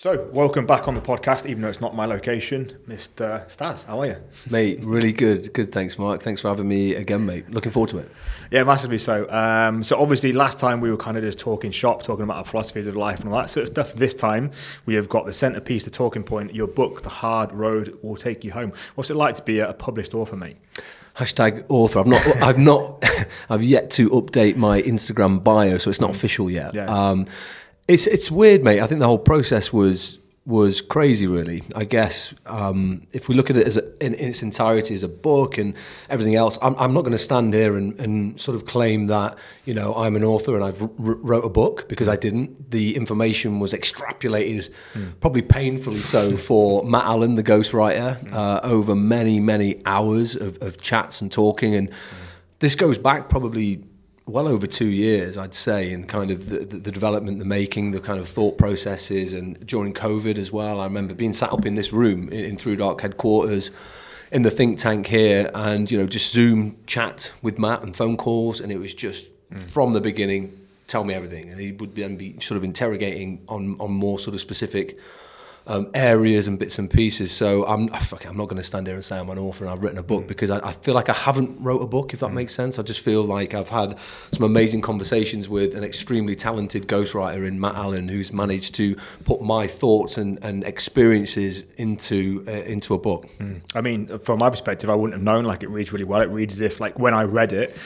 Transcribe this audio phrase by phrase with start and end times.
[0.00, 3.44] So, welcome back on the podcast, even though it's not my location, Mr.
[3.48, 3.84] Staz.
[3.84, 4.16] How are you?
[4.48, 5.52] Mate, really good.
[5.52, 6.22] Good, thanks, Mark.
[6.22, 7.50] Thanks for having me again, mate.
[7.50, 8.10] Looking forward to it.
[8.52, 9.28] Yeah, massively so.
[9.28, 12.44] Um, so, obviously, last time we were kind of just talking shop, talking about our
[12.44, 13.92] philosophies of life and all that sort of stuff.
[13.94, 14.52] This time,
[14.86, 18.44] we have got the centerpiece, the talking point, your book, The Hard Road Will Take
[18.44, 18.72] You Home.
[18.94, 20.58] What's it like to be a published author, mate?
[21.16, 21.98] Hashtag author.
[21.98, 22.42] I've not.
[22.42, 23.04] I've not.
[23.50, 26.72] I've yet to update my Instagram bio, so it's not official yet.
[26.72, 26.86] Yeah.
[26.86, 27.26] Um,
[27.88, 28.80] it's it's weird, mate.
[28.80, 31.62] I think the whole process was was crazy, really.
[31.76, 35.02] I guess um, if we look at it as a, in, in, its entirety as
[35.02, 35.74] a book and
[36.08, 39.36] everything else, I'm, I'm not going to stand here and, and, sort of claim that
[39.66, 42.70] you know I'm an author and I've r- wrote a book because I didn't.
[42.70, 45.20] The information was extrapolated, mm.
[45.20, 48.32] probably painfully so, for Matt Allen, the ghostwriter, mm.
[48.32, 51.74] uh, over many many hours of, of chats and talking.
[51.74, 51.94] And mm.
[52.58, 53.84] this goes back probably
[54.28, 57.92] well over two years, I'd say, in kind of the, the, the, development, the making,
[57.92, 60.80] the kind of thought processes, and during COVID as well.
[60.80, 63.70] I remember being sat up in this room in, in ThruDark headquarters
[64.30, 68.16] in the think tank here, and you know, just Zoom chat with Matt and phone
[68.16, 69.62] calls, and it was just mm.
[69.62, 73.76] from the beginning, tell me everything, and he would then be sort of interrogating on
[73.80, 74.98] on more sort of specific
[75.68, 77.30] um, areas and bits and pieces.
[77.30, 79.72] So I'm oh, I'm not going to stand here and say I'm an author and
[79.72, 80.28] I've written a book mm.
[80.28, 82.14] because I, I, feel like I haven't wrote a book.
[82.14, 82.34] If that mm.
[82.34, 83.98] makes sense, I just feel like I've had
[84.32, 89.42] some amazing conversations with an extremely talented ghostwriter in Matt Allen, who's managed to put
[89.42, 93.28] my thoughts and, and experiences into uh, into a book.
[93.38, 93.62] Mm.
[93.74, 95.44] I mean, from my perspective, I wouldn't have known.
[95.44, 96.22] Like it reads really well.
[96.22, 97.78] It reads as if like when I read it,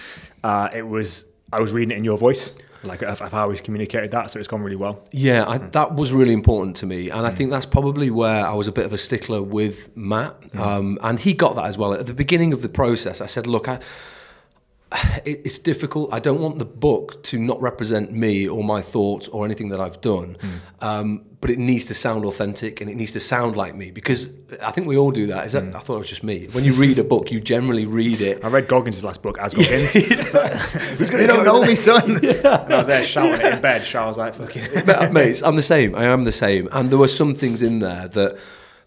[0.44, 4.10] uh, it was I was reading it in your voice like of how he's communicated
[4.12, 4.30] that.
[4.30, 5.06] So it's gone really well.
[5.12, 8.54] Yeah, I, that was really important to me, and I think that's probably where I
[8.54, 11.92] was a bit of a stickler with Matt, um, and he got that as well
[11.92, 13.20] at the beginning of the process.
[13.20, 13.80] I said, look, I
[15.24, 16.12] it's difficult.
[16.12, 19.80] I don't want the book to not represent me or my thoughts or anything that
[19.80, 20.86] I've done, mm.
[20.86, 24.28] um, but it needs to sound authentic and it needs to sound like me because
[24.62, 25.46] I think we all do that.
[25.46, 25.64] Is that?
[25.64, 25.74] Mm.
[25.74, 26.46] I thought it was just me.
[26.52, 28.44] When you read a book, you generally read it.
[28.44, 29.94] I read Goggins' last book as Goggins.
[31.10, 32.20] you don't know me, son.
[32.22, 32.64] yeah.
[32.64, 33.82] And I was there shouting it in bed.
[33.94, 35.94] I was like, "Fucking." Mates, I'm the same.
[35.94, 36.68] I am the same.
[36.72, 38.38] And there were some things in there that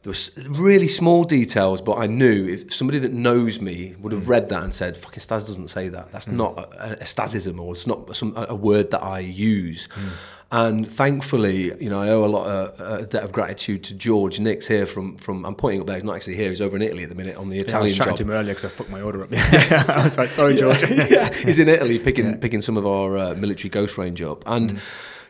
[0.05, 4.23] there were really small details, but I knew if somebody that knows me would have
[4.23, 4.29] mm.
[4.29, 6.11] read that and said, "Fucking Staz doesn't say that.
[6.11, 6.33] That's mm.
[6.33, 10.11] not a, a Stazism, or it's not some a word that I use." Mm.
[10.51, 14.39] And thankfully, you know, I owe a lot of a debt of gratitude to George
[14.39, 15.43] Nix here from from.
[15.45, 15.95] I'm pointing up there.
[15.95, 16.49] He's not actually here.
[16.49, 18.17] He's over in Italy at the minute on the Italian yeah, I was job.
[18.17, 19.31] to him earlier because I fucked my order up.
[19.31, 20.81] yeah, I was like, sorry, George.
[20.83, 21.33] yeah, yeah.
[21.33, 22.35] he's in Italy picking yeah.
[22.37, 24.79] picking some of our uh, military ghost range up, and mm.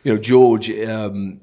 [0.04, 0.70] you know, George.
[0.70, 1.40] Um,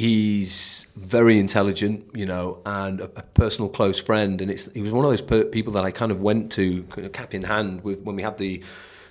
[0.00, 4.40] he's very intelligent, you know, and a, a, personal close friend.
[4.40, 6.82] And it's he was one of those per- people that I kind of went to
[6.84, 8.62] kind of cap in hand with when we had the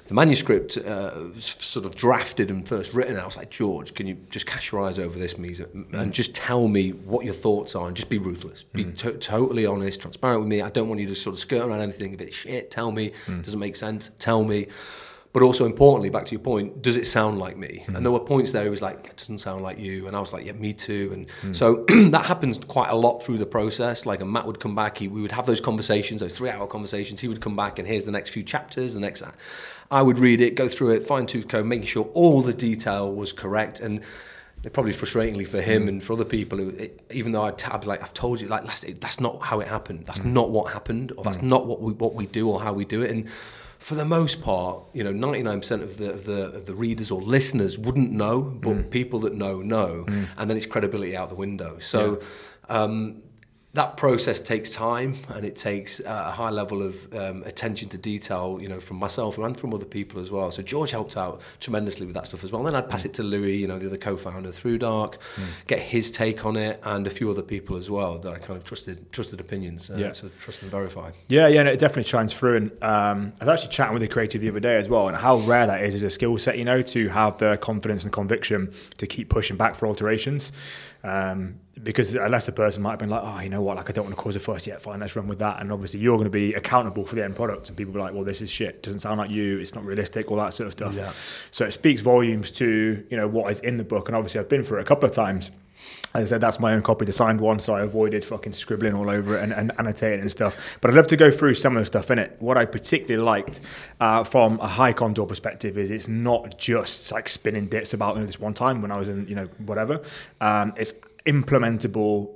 [0.07, 3.19] the manuscript uh, sort of drafted and first written.
[3.19, 6.11] I was like, George, can you just cast your eyes over this, Misa, and mm.
[6.11, 8.97] just tell me what your thoughts are, and just be ruthless, be mm.
[8.97, 10.63] to- totally honest, transparent with me.
[10.63, 12.13] I don't want you to sort of skirt around anything.
[12.13, 13.11] If it's shit, tell me.
[13.27, 13.43] Mm.
[13.43, 14.65] Doesn't make sense, tell me
[15.31, 17.83] but also importantly, back to your point, does it sound like me?
[17.87, 17.95] Mm.
[17.95, 20.07] And there were points there he was like, it doesn't sound like you.
[20.07, 21.11] And I was like, yeah, me too.
[21.13, 21.55] And mm.
[21.55, 24.07] so that happens quite a lot through the process.
[24.07, 26.65] Like, and Matt would come back, he, we would have those conversations, those three hour
[26.65, 27.19] conversations.
[27.19, 29.21] He would come back and here's the next few chapters, the next.
[29.91, 33.11] I would read it, go through it, fine tooth comb, making sure all the detail
[33.13, 33.81] was correct.
[33.81, 34.01] And
[34.73, 35.89] probably frustratingly for him mm.
[35.89, 38.65] and for other people, it, even though I'd tab like I've told you, like
[38.99, 40.05] that's not how it happened.
[40.05, 40.33] That's mm.
[40.33, 41.43] not what happened, or that's mm.
[41.43, 43.11] not what we what we do or how we do it.
[43.11, 43.29] And
[43.79, 47.21] for the most part, you know, 99% of the, of the, of the readers or
[47.21, 48.89] listeners wouldn't know, but mm.
[48.91, 50.05] people that know, know.
[50.07, 50.27] Mm.
[50.37, 51.79] And then it's credibility out the window.
[51.79, 52.19] So,
[52.69, 52.83] yeah.
[52.83, 53.23] um,
[53.73, 57.99] that process takes time and it takes uh, a high level of um, attention to
[57.99, 60.49] detail, you know, from myself and from other people as well.
[60.49, 62.65] So George helped out tremendously with that stuff as well.
[62.65, 65.45] And then I'd pass it to Louis, you know, the other co-founder ThruDark, mm.
[65.67, 68.57] get his take on it, and a few other people as well that I kind
[68.57, 69.91] of trusted trusted opinions.
[69.91, 70.11] Uh, yeah.
[70.13, 71.11] So trust and verify.
[71.27, 72.57] Yeah, yeah, and it definitely shines through.
[72.57, 75.15] And um, I was actually chatting with the creative the other day as well, and
[75.15, 78.11] how rare that is as a skill set, you know, to have the confidence and
[78.11, 80.51] conviction to keep pushing back for alterations.
[81.03, 83.93] Um, because a lesser person might have been like, oh, you know what, like I
[83.93, 85.61] don't want to cause a fuss yet, fine, let's run with that.
[85.61, 88.13] And obviously you're going to be accountable for the end product, and people be like,
[88.13, 90.73] well, this is shit, doesn't sound like you, it's not realistic, all that sort of
[90.73, 90.93] stuff.
[90.93, 91.11] Yeah.
[91.51, 94.49] So it speaks volumes to you know what is in the book, and obviously I've
[94.49, 95.51] been through it a couple of times.
[96.13, 98.95] As I said, that's my own copy, the signed one, so I avoided fucking scribbling
[98.95, 100.77] all over it and, and annotating and stuff.
[100.81, 102.35] But I'd love to go through some of the stuff in it.
[102.39, 103.61] What I particularly liked
[103.99, 108.21] uh, from a high contour perspective is it's not just like spinning dits about you
[108.21, 110.01] know, this one time when I was in, you know, whatever.
[110.41, 110.93] Um, it's
[111.25, 112.35] implementable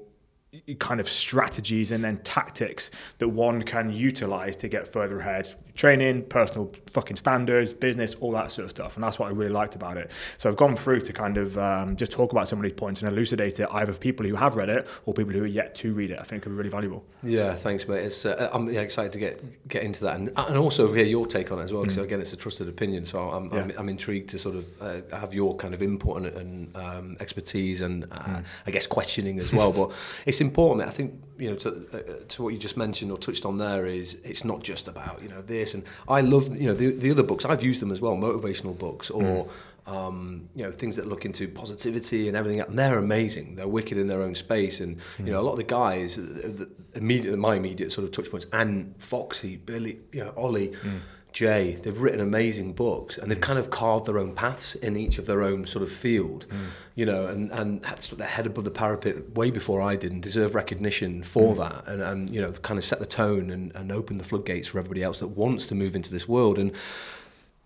[0.80, 6.24] kind of strategies and then tactics that one can utilize to get further ahead training
[6.24, 9.76] personal fucking standards business all that sort of stuff and that's what i really liked
[9.76, 12.64] about it so i've gone through to kind of um, just talk about some of
[12.64, 15.44] these points and elucidate it either for people who have read it or people who
[15.44, 18.04] are yet to read it i think it could be really valuable yeah thanks mate
[18.04, 21.26] it's, uh, i'm yeah, excited to get get into that and, and also hear your
[21.26, 21.92] take on it as well mm.
[21.92, 23.62] so again it's a trusted opinion so i'm, yeah.
[23.62, 27.18] I'm, I'm, intrigued to sort of uh, have your kind of input and, and um,
[27.20, 28.46] expertise and uh, mm.
[28.68, 29.92] i guess questioning as well but
[30.26, 30.88] it's important.
[30.88, 33.86] I think you know to, uh, to what you just mentioned or touched on there
[33.86, 35.63] is it's not just about you know this.
[35.74, 37.46] And I love you know the, the other books.
[37.46, 39.46] I've used them as well, motivational books or.
[39.46, 39.50] Mm.
[39.86, 43.58] Um, you know things that look into positivity and everything, and they're amazing.
[43.58, 45.26] They're wicked in their own space, and mm.
[45.28, 48.48] you know a lot of the guys, the immediate, my immediate sort of touch points,
[48.54, 51.00] and Foxy, Billy, you know Ollie, mm.
[51.34, 55.18] Jay, they've written amazing books and they've kind of carved their own paths in each
[55.18, 56.58] of their own sort of field, mm.
[56.94, 60.12] you know, and, and had sort their head above the parapet way before I did
[60.12, 61.58] and deserve recognition for mm.
[61.58, 64.68] that and, and, you know, kind of set the tone and, and open the floodgates
[64.68, 66.60] for everybody else that wants to move into this world.
[66.60, 66.72] And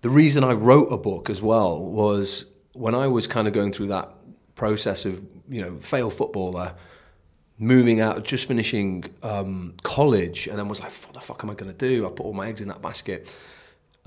[0.01, 3.73] the reason I wrote a book as well was when I was kind of going
[3.73, 4.09] through that
[4.55, 6.73] process of, you know, fail footballer,
[7.59, 11.53] moving out, just finishing um, college, and then was like, what the fuck am I
[11.53, 12.05] going to do?
[12.05, 13.35] I put all my eggs in that basket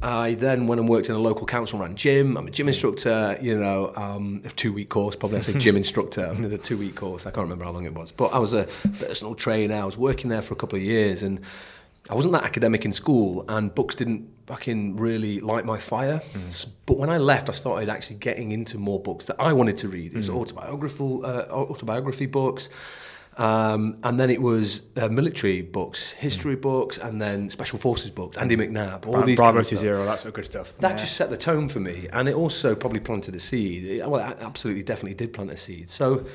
[0.02, 2.36] I then went and worked in a local council run gym.
[2.36, 5.76] I'm a gym instructor, you know, um, a two week course, probably I say gym
[5.84, 6.26] instructor.
[6.30, 7.26] I did a two week course.
[7.26, 8.10] I can't remember how long it was.
[8.12, 8.64] But I was a
[8.98, 9.76] personal trainer.
[9.76, 11.40] I was working there for a couple of years and
[12.08, 16.22] I wasn't that academic in school and books didn't fucking really light my fire.
[16.32, 16.66] Mm.
[16.86, 19.88] But when I left, I started actually getting into more books that I wanted to
[19.88, 20.12] read.
[20.14, 20.36] It was mm.
[20.36, 22.68] autobiographical, uh, autobiography books.
[23.40, 26.60] Um, and then it was uh, military books, history mm.
[26.60, 28.36] books, and then special forces books.
[28.36, 30.76] Andy McNab, all these Bravo Two Zero, that sort of good stuff.
[30.76, 30.96] That yeah.
[30.98, 33.84] just set the tone for me, and it also probably planted a seed.
[33.84, 35.88] It, well, it absolutely, definitely did plant a seed.
[35.88, 36.26] So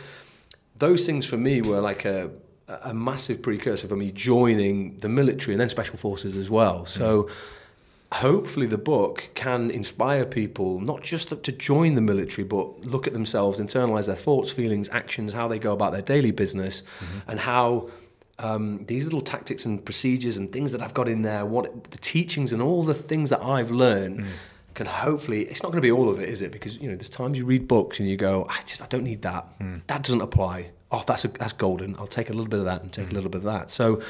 [0.80, 2.32] those things for me were like a,
[2.68, 6.88] a massive precursor for me joining the military and then special forces as well.
[6.88, 7.24] So.
[7.24, 7.32] Mm
[8.14, 13.14] hopefully the book can inspire people not just to join the military but look at
[13.14, 17.32] themselves internalize their thoughts feelings actions how they go about their daily business mm-hmm.
[17.32, 17.90] and how
[18.38, 21.98] um, these little tactics and procedures and things that I've got in there what the
[21.98, 24.28] teachings and all the things that I've learned mm.
[24.74, 26.96] can hopefully it's not going to be all of it is it because you know
[26.96, 29.82] there's times you read books and you go I just I don't need that mm.
[29.88, 32.82] that doesn't apply oh that's a, that's golden I'll take a little bit of that
[32.82, 33.12] and take mm.
[33.12, 34.02] a little bit of that so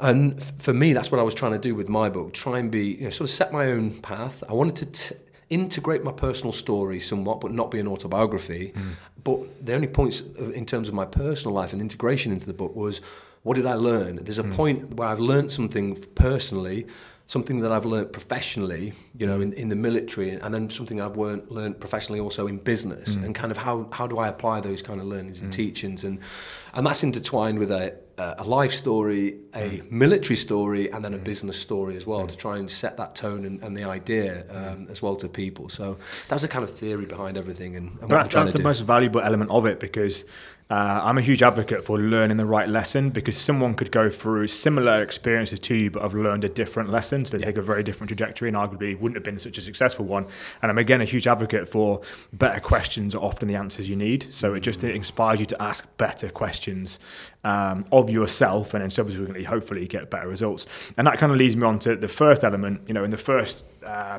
[0.00, 2.32] and for me, that's what I was trying to do with my book.
[2.32, 4.42] Try and be, you know, sort of set my own path.
[4.48, 5.16] I wanted to t-
[5.50, 8.72] integrate my personal story somewhat, but not be an autobiography.
[8.74, 8.82] Mm.
[9.24, 12.74] But the only points in terms of my personal life and integration into the book
[12.74, 13.00] was,
[13.42, 14.16] what did I learn?
[14.22, 14.54] There's a mm.
[14.54, 16.86] point where I've learned something personally,
[17.26, 21.16] something that I've learned professionally, you know, in, in the military, and then something I've
[21.16, 23.24] learned, learned professionally also in business, mm.
[23.24, 25.54] and kind of how, how do I apply those kind of learnings and mm.
[25.54, 26.20] teachings, and
[26.74, 29.90] and that's intertwined with a a life story, a mm.
[29.90, 31.24] military story, and then a mm.
[31.24, 32.28] business story as well mm.
[32.28, 34.72] to try and set that tone and, and the idea mm.
[34.72, 35.68] um, as well to people.
[35.68, 35.98] So
[36.28, 37.76] that's the kind of theory behind everything.
[37.76, 38.64] And, and that's, that's the do.
[38.64, 40.24] most valuable element of it because
[40.68, 44.48] uh, I'm a huge advocate for learning the right lesson because someone could go through
[44.48, 47.24] similar experiences to you but have learned a different lesson.
[47.24, 47.46] So they yeah.
[47.46, 50.26] take a very different trajectory and arguably wouldn't have been such a successful one.
[50.62, 52.00] And I'm again a huge advocate for
[52.32, 54.26] better questions are often the answers you need.
[54.32, 56.98] So it just it inspires you to ask better questions
[57.44, 60.66] um, of yourself and then subsequently hopefully get better results.
[60.98, 62.80] And that kind of leads me on to the first element.
[62.88, 64.18] You know, in the first uh,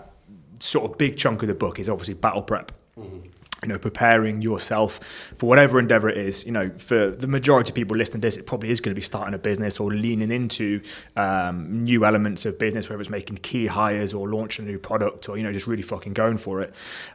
[0.60, 2.72] sort of big chunk of the book is obviously battle prep.
[2.98, 3.32] Mm-hmm
[3.64, 5.00] you know, preparing yourself
[5.38, 6.46] for whatever endeavor it is.
[6.46, 9.00] You know, for the majority of people listening to this, it probably is going to
[9.00, 10.82] be starting a business or leaning into
[11.16, 15.28] um, new elements of business, whether it's making key hires or launching a new product
[15.30, 16.74] or, you know, just really fucking going for it.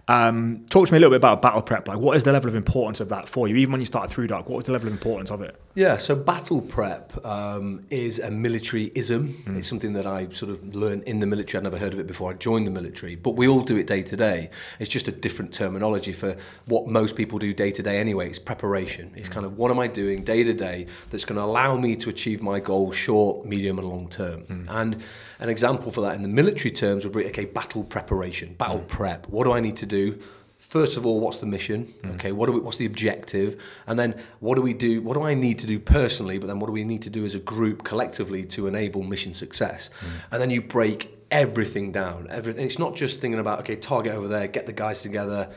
[0.08, 1.86] Um, talk to me a little bit about battle prep.
[1.86, 3.56] Like, what is the level of importance of that for you?
[3.56, 5.60] Even when you started ThruDark, what was the level of importance of it?
[5.74, 9.42] Yeah, so battle prep um, is a military ism.
[9.46, 9.58] Mm.
[9.58, 11.60] It's something that I sort of learned in the military.
[11.60, 13.86] I'd never heard of it before I joined the military, but we all do it
[13.86, 14.50] day to day.
[14.78, 16.31] It's just a different terminology for
[16.66, 18.28] what most people do day to day anyway.
[18.28, 19.12] It's preparation.
[19.16, 21.96] It's kind of what am I doing day to day that's going to allow me
[21.96, 24.42] to achieve my goal short, medium, and long term.
[24.42, 24.66] Mm.
[24.68, 25.02] And
[25.40, 28.88] an example for that in the military terms would be okay, battle preparation, battle mm.
[28.88, 29.28] prep.
[29.28, 30.20] What do I need to do?
[30.58, 31.92] First of all, what's the mission?
[32.02, 32.14] Mm.
[32.14, 33.60] Okay, what do we, what's the objective?
[33.86, 35.02] And then what do we do?
[35.02, 36.38] What do I need to do personally?
[36.38, 39.34] But then what do we need to do as a group collectively to enable mission
[39.34, 39.90] success?
[40.00, 40.08] Mm.
[40.30, 42.28] And then you break everything down.
[42.30, 42.64] Everything.
[42.64, 45.50] It's not just thinking about okay, target over there, get the guys together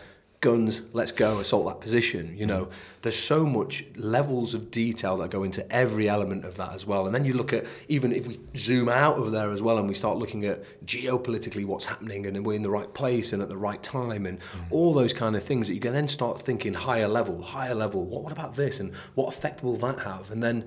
[0.45, 2.37] guns, let's go, assault that position.
[2.37, 2.69] You know,
[3.01, 7.07] there's so much levels of detail that go into every element of that as well.
[7.07, 9.87] And then you look at, even if we zoom out of there as well and
[9.87, 13.49] we start looking at geopolitically what's happening and we're in the right place and at
[13.49, 14.43] the right time and mm.
[14.69, 18.05] all those kind of things that you can then start thinking higher level, higher level,
[18.05, 20.29] what, what about this and what effect will that have?
[20.29, 20.65] And then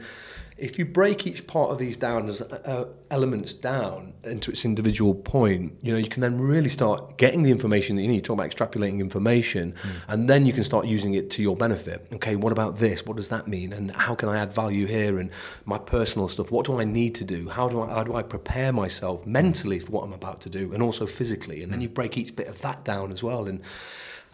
[0.58, 5.14] if you break each part of these down as uh, elements down into its individual
[5.14, 8.24] point, you know, you can then really start getting the information that you need.
[8.24, 9.90] Talk about extrapolating information, mm.
[10.08, 12.06] and then you can start using it to your benefit.
[12.12, 13.06] Okay, what about this?
[13.06, 13.72] What does that mean?
[13.72, 15.20] And how can I add value here?
[15.20, 15.30] And
[15.64, 16.50] my personal stuff.
[16.50, 17.48] What do I need to do?
[17.48, 20.72] How do I how do I prepare myself mentally for what I'm about to do,
[20.72, 21.62] and also physically?
[21.62, 23.62] And then you break each bit of that down as well, and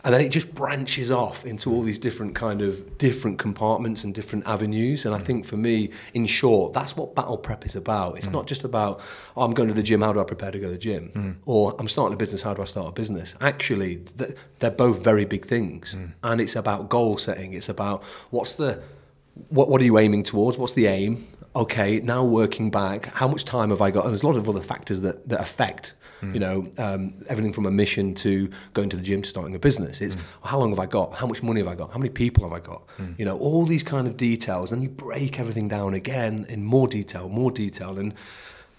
[0.05, 4.15] and then it just branches off into all these different kind of different compartments and
[4.15, 5.07] different avenues.
[5.07, 8.19] And i think for me in short that's what battle prep is about.
[8.19, 8.33] It's mm.
[8.33, 9.01] not just about
[9.37, 11.11] oh, i'm going to the gym how do i prepare to go to the gym?
[11.15, 11.35] Mm.
[11.47, 13.35] or i'm starting a business how do i start a business?
[13.41, 14.03] Actually
[14.59, 15.95] they're both very big things.
[15.95, 16.13] Mm.
[16.23, 17.55] and it's about goal setting.
[17.55, 18.83] It's about what's the
[19.49, 20.59] what, what are you aiming towards?
[20.59, 21.27] What's the aim?
[21.57, 24.05] Okay now working back how much time have i got?
[24.05, 26.35] And there's a lot of other factors that, that affect Mm.
[26.35, 29.59] You know, um, everything from a mission to going to the gym to starting a
[29.59, 30.01] business.
[30.01, 30.23] It's mm.
[30.43, 31.15] how long have I got?
[31.15, 31.93] How much money have I got?
[31.93, 32.87] How many people have I got?
[32.99, 33.19] Mm.
[33.19, 34.73] You know, all these kind of details.
[34.73, 37.99] And you break everything down again in more detail, more detail.
[37.99, 38.15] And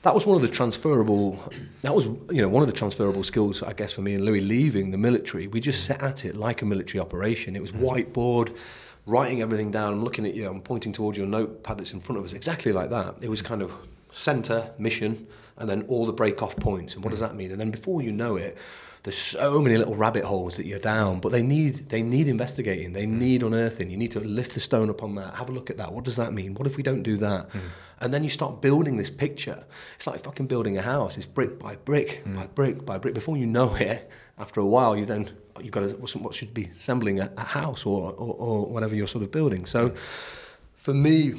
[0.05, 1.39] that was one of the transferable
[1.81, 4.41] that was you know one of the transferable skills I guess for me and Louis
[4.41, 7.79] leaving the military we just sat at it like a military operation it was mm.
[7.79, 8.55] whiteboard
[9.07, 12.19] writing everything down I'm looking at you I'm pointing towards your notepad that's in front
[12.19, 13.73] of us exactly like that it was kind of
[14.15, 16.95] center mission and then all the break off points.
[16.95, 17.51] And what does that mean?
[17.51, 18.57] And then before you know it,
[19.03, 22.93] there's so many little rabbit holes that you're down, but they need they need investigating,
[22.93, 23.91] they need unearthing.
[23.91, 25.93] You need to lift the stone upon that, have a look at that.
[25.93, 26.55] What does that mean?
[26.55, 27.51] What if we don't do that?
[27.51, 27.59] Mm.
[28.01, 29.63] And then you start building this picture.
[29.97, 31.17] It's like fucking building a house.
[31.17, 32.35] It's brick by brick mm.
[32.35, 33.13] by brick by brick.
[33.13, 35.29] Before you know it, after a while, you then
[35.61, 39.07] you've got to, what should be assembling a, a house or, or, or whatever you're
[39.07, 39.67] sort of building.
[39.67, 39.93] So,
[40.77, 41.35] for me,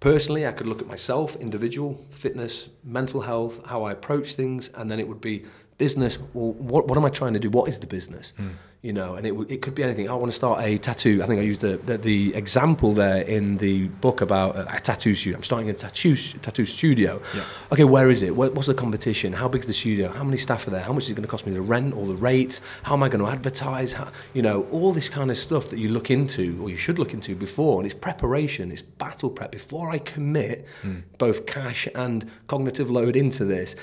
[0.00, 4.90] Personally, I could look at myself, individual, fitness, mental health, how I approach things, and
[4.90, 5.44] then it would be
[5.78, 6.18] business.
[6.34, 7.50] Well, what, what am I trying to do?
[7.50, 8.32] What is the business?
[8.38, 8.50] Mm
[8.86, 10.08] you know, and it, it could be anything.
[10.08, 11.20] I want to start a tattoo.
[11.20, 14.78] I think I used the, the, the example there in the book about a, a
[14.78, 15.36] tattoo studio.
[15.36, 17.20] I'm starting a tattoo tattoo studio.
[17.34, 17.42] Yeah.
[17.72, 18.36] Okay, where is it?
[18.36, 19.32] what's the competition?
[19.32, 20.08] How big is the studio?
[20.08, 20.82] How many staff are there?
[20.82, 22.60] How much is it going to cost me the rent or the rates?
[22.84, 23.92] How am I going to advertise?
[23.92, 27.00] How, you know, all this kind of stuff that you look into or you should
[27.00, 27.80] look into before.
[27.80, 28.70] And it's preparation.
[28.70, 31.02] It's battle prep before I commit mm.
[31.18, 33.74] both cash and cognitive load into this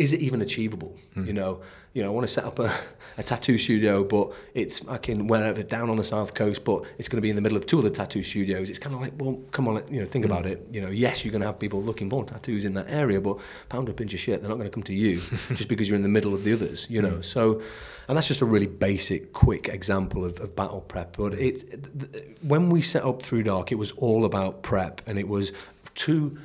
[0.00, 0.96] is it even achievable?
[1.16, 1.26] Mm.
[1.26, 1.60] You know,
[1.92, 2.72] you know, I want to set up a,
[3.18, 7.08] a tattoo studio, but it's I can wherever down on the south coast, but it's
[7.08, 8.70] going to be in the middle of two other tattoo studios.
[8.70, 10.28] It's kind of like, well, come on, you know, think mm.
[10.28, 10.66] about it.
[10.72, 13.38] You know, yes, you're going to have people looking for tattoos in that area, but
[13.68, 15.20] pound a pinch of shit, they're not going to come to you
[15.54, 16.86] just because you're in the middle of the others.
[16.88, 17.24] You know, mm.
[17.24, 17.60] so
[18.08, 21.16] and that's just a really basic, quick example of, of battle prep.
[21.16, 25.52] But it, when we set up ThruDark, it was all about prep, and it was
[25.94, 26.36] to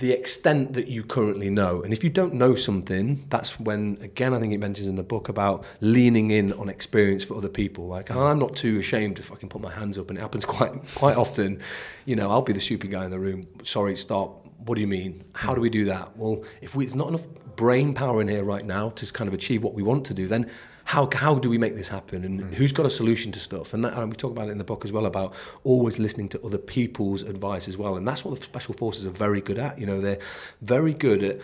[0.00, 1.82] the extent that you currently know.
[1.82, 5.02] And if you don't know something, that's when, again, I think it mentions in the
[5.02, 7.86] book about leaning in on experience for other people.
[7.86, 10.22] Like, ah, I'm not too ashamed if I can put my hands up, and it
[10.22, 11.60] happens quite quite often.
[12.06, 13.46] You know, I'll be the stupid guy in the room.
[13.62, 14.46] Sorry, stop.
[14.64, 15.24] What do you mean?
[15.34, 16.16] How do we do that?
[16.16, 17.26] Well, if we, there's not enough
[17.60, 20.26] brain power in here right now to kind of achieve what we want to do,
[20.26, 20.50] then
[20.84, 22.54] how, how do we make this happen and mm.
[22.54, 24.64] who's got a solution to stuff and, that, and we talk about it in the
[24.64, 28.34] book as well about always listening to other people's advice as well and that's what
[28.34, 30.18] the special forces are very good at you know they're
[30.62, 31.38] very good at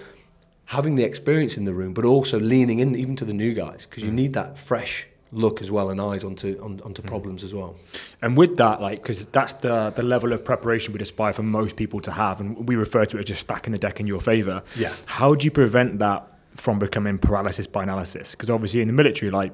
[0.64, 3.84] having the experience in the room but also leaning in even to the new guys
[3.84, 4.06] because mm.
[4.06, 5.06] you need that fresh
[5.36, 7.06] look as well and eyes onto on, onto mm.
[7.06, 7.76] problems as well.
[8.22, 11.76] And with that, like, because that's the the level of preparation we'd aspire for most
[11.76, 14.20] people to have, and we refer to it as just stacking the deck in your
[14.20, 14.62] favour.
[14.76, 14.92] Yeah.
[15.06, 18.32] How do you prevent that from becoming paralysis by analysis.
[18.32, 19.52] Because obviously in the military, like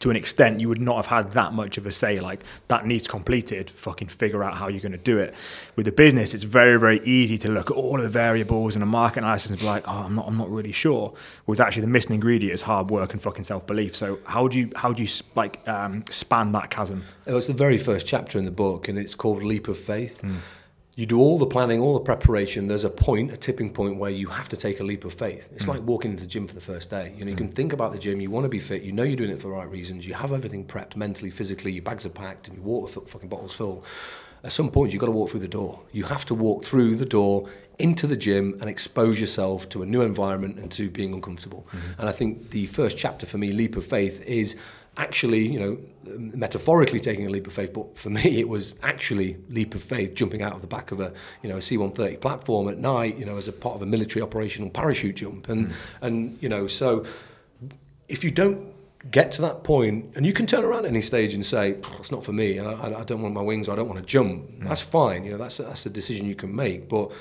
[0.00, 2.20] to an extent, you would not have had that much of a say.
[2.20, 3.70] Like that needs completed.
[3.70, 5.34] Fucking figure out how you're going to do it.
[5.76, 8.82] With the business, it's very very easy to look at all of the variables and
[8.82, 11.14] a market analysis and be like, oh, I'm not I'm not really sure.
[11.46, 13.96] With actually the missing ingredient is hard work and fucking self belief.
[13.96, 17.04] So how do you how do you like um, span that chasm?
[17.26, 20.20] It was the very first chapter in the book, and it's called Leap of Faith.
[20.22, 20.36] Mm
[20.98, 22.66] you do all the planning, all the preparation.
[22.66, 25.48] There's a point, a tipping point where you have to take a leap of faith.
[25.54, 25.68] It's mm.
[25.68, 27.14] like walking into the gym for the first day.
[27.16, 27.38] You know, you mm.
[27.38, 28.20] can think about the gym.
[28.20, 28.82] You want to be fit.
[28.82, 30.08] You know you're doing it for the right reasons.
[30.08, 31.70] You have everything prepped mentally, physically.
[31.70, 33.84] Your bags are packed and your water fucking bottles full.
[34.42, 35.80] At some point, you've got to walk through the door.
[35.92, 39.86] You have to walk through the door into the gym and expose yourself to a
[39.86, 41.64] new environment and to being uncomfortable.
[41.68, 42.00] Mm-hmm.
[42.00, 44.56] And I think the first chapter for me, leap of faith, is
[44.98, 49.36] actually, you know, metaphorically taking a leap of faith, but for me it was actually
[49.48, 51.12] leap of faith, jumping out of the back of a,
[51.42, 54.22] you know, a C-130 platform at night, you know, as a part of a military
[54.22, 55.72] operational parachute jump, and mm.
[56.02, 57.06] and you know, so
[58.08, 58.74] if you don't
[59.10, 62.10] get to that point, and you can turn around at any stage and say, "It's
[62.10, 64.06] not for me," and I, I don't want my wings, or I don't want to
[64.06, 64.50] jump.
[64.50, 64.68] Mm.
[64.68, 65.24] That's fine.
[65.24, 66.88] You know, that's that's a decision you can make.
[66.88, 67.12] But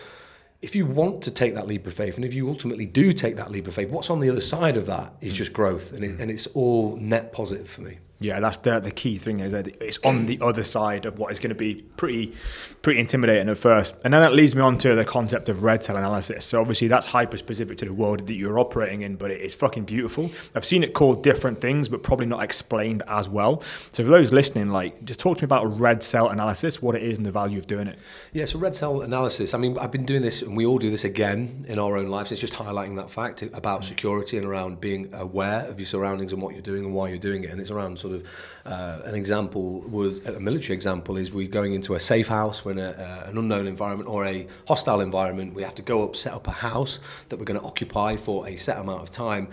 [0.61, 3.35] if you want to take that leap of faith, and if you ultimately do take
[3.35, 6.03] that leap of faith, what's on the other side of that is just growth, and,
[6.03, 6.19] it, mm.
[6.19, 7.99] and it's all net positive for me.
[8.19, 11.31] Yeah, that's the the key thing is that it's on the other side of what
[11.31, 12.33] is going to be pretty
[12.81, 15.83] pretty intimidating at first, and then that leads me on to the concept of red
[15.83, 16.45] cell analysis.
[16.45, 19.53] So obviously that's hyper specific to the world that you're operating in, but it is
[19.53, 20.31] fucking beautiful.
[20.55, 23.61] I've seen it called different things, but probably not explained as well.
[23.91, 27.03] So for those listening, like just talk to me about red cell analysis, what it
[27.03, 27.99] is, and the value of doing it.
[28.33, 29.53] Yeah, so red cell analysis.
[29.53, 32.07] I mean, I've been doing this, and we all do this again in our own
[32.07, 32.31] lives.
[32.31, 36.41] It's just highlighting that fact about security and around being aware of your surroundings and
[36.41, 38.23] what you're doing and why you're doing it, and it's around sort of.
[38.65, 42.73] Uh, an example was a military example is we're going into a safe house, we're
[42.73, 45.53] in a, uh, an unknown environment or a hostile environment.
[45.53, 46.99] We have to go up, set up a house
[47.29, 49.47] that we're going to occupy for a set amount of time.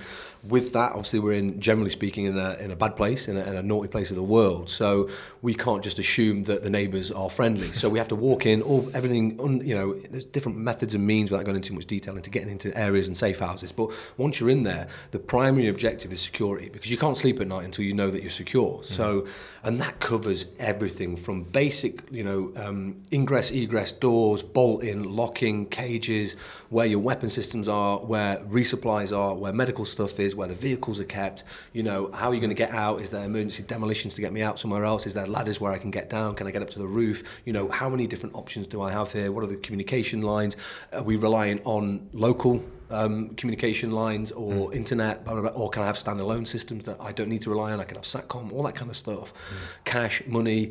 [0.49, 3.41] With that, obviously, we're in generally speaking in a, in a bad place, in a,
[3.41, 4.69] in a naughty place of the world.
[4.69, 5.09] So
[5.43, 7.69] we can't just assume that the neighbours are friendly.
[7.69, 9.41] So we have to walk in, all everything.
[9.41, 12.31] Un, you know, there's different methods and means without going into too much detail into
[12.31, 13.73] getting into areas and safe houses.
[13.73, 17.47] But once you're in there, the primary objective is security because you can't sleep at
[17.47, 18.79] night until you know that you're secure.
[18.79, 18.95] Mm-hmm.
[18.95, 19.27] So
[19.65, 26.37] and that covers everything from basic, you know, um, ingress, egress doors, bolting, locking, cages,
[26.71, 31.01] where your weapon systems are, where resupplies are, where medical stuff is, where the vehicles
[31.01, 31.45] are kept.
[31.73, 33.01] You know, how are you going to get out?
[33.01, 35.07] Is there emergency demolitions to get me out somewhere else?
[35.07, 36.35] Is there ladders where I can get down?
[36.35, 37.23] Can I get up to the roof?
[37.45, 39.33] You know, how many different options do I have here?
[39.33, 40.57] What are the communication lines?
[40.93, 44.75] Are we relying on local um, communication lines or mm.
[44.75, 47.51] internet, blah, blah, blah, or can I have standalone systems that I don't need to
[47.51, 47.81] rely on?
[47.81, 49.33] I can have SATCOM, all that kind of stuff.
[49.35, 49.85] Mm.
[49.85, 50.71] Cash, money.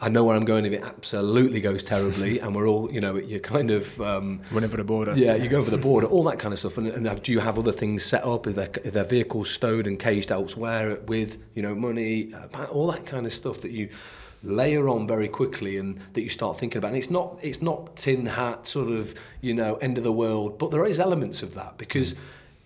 [0.00, 3.16] I know where I'm going if it absolutely goes terribly, and we're all, you know,
[3.16, 5.12] you're kind of um, running for the border.
[5.16, 6.78] Yeah, you go for the border, all that kind of stuff.
[6.78, 8.46] And, and do you have other things set up?
[8.46, 12.90] Is there, is there vehicles stowed and caged elsewhere with, you know, money, uh, all
[12.92, 13.88] that kind of stuff that you
[14.42, 16.88] layer on very quickly and that you start thinking about.
[16.88, 20.58] And it's not it's not tin hat sort of you know end of the world,
[20.58, 22.14] but there is elements of that because.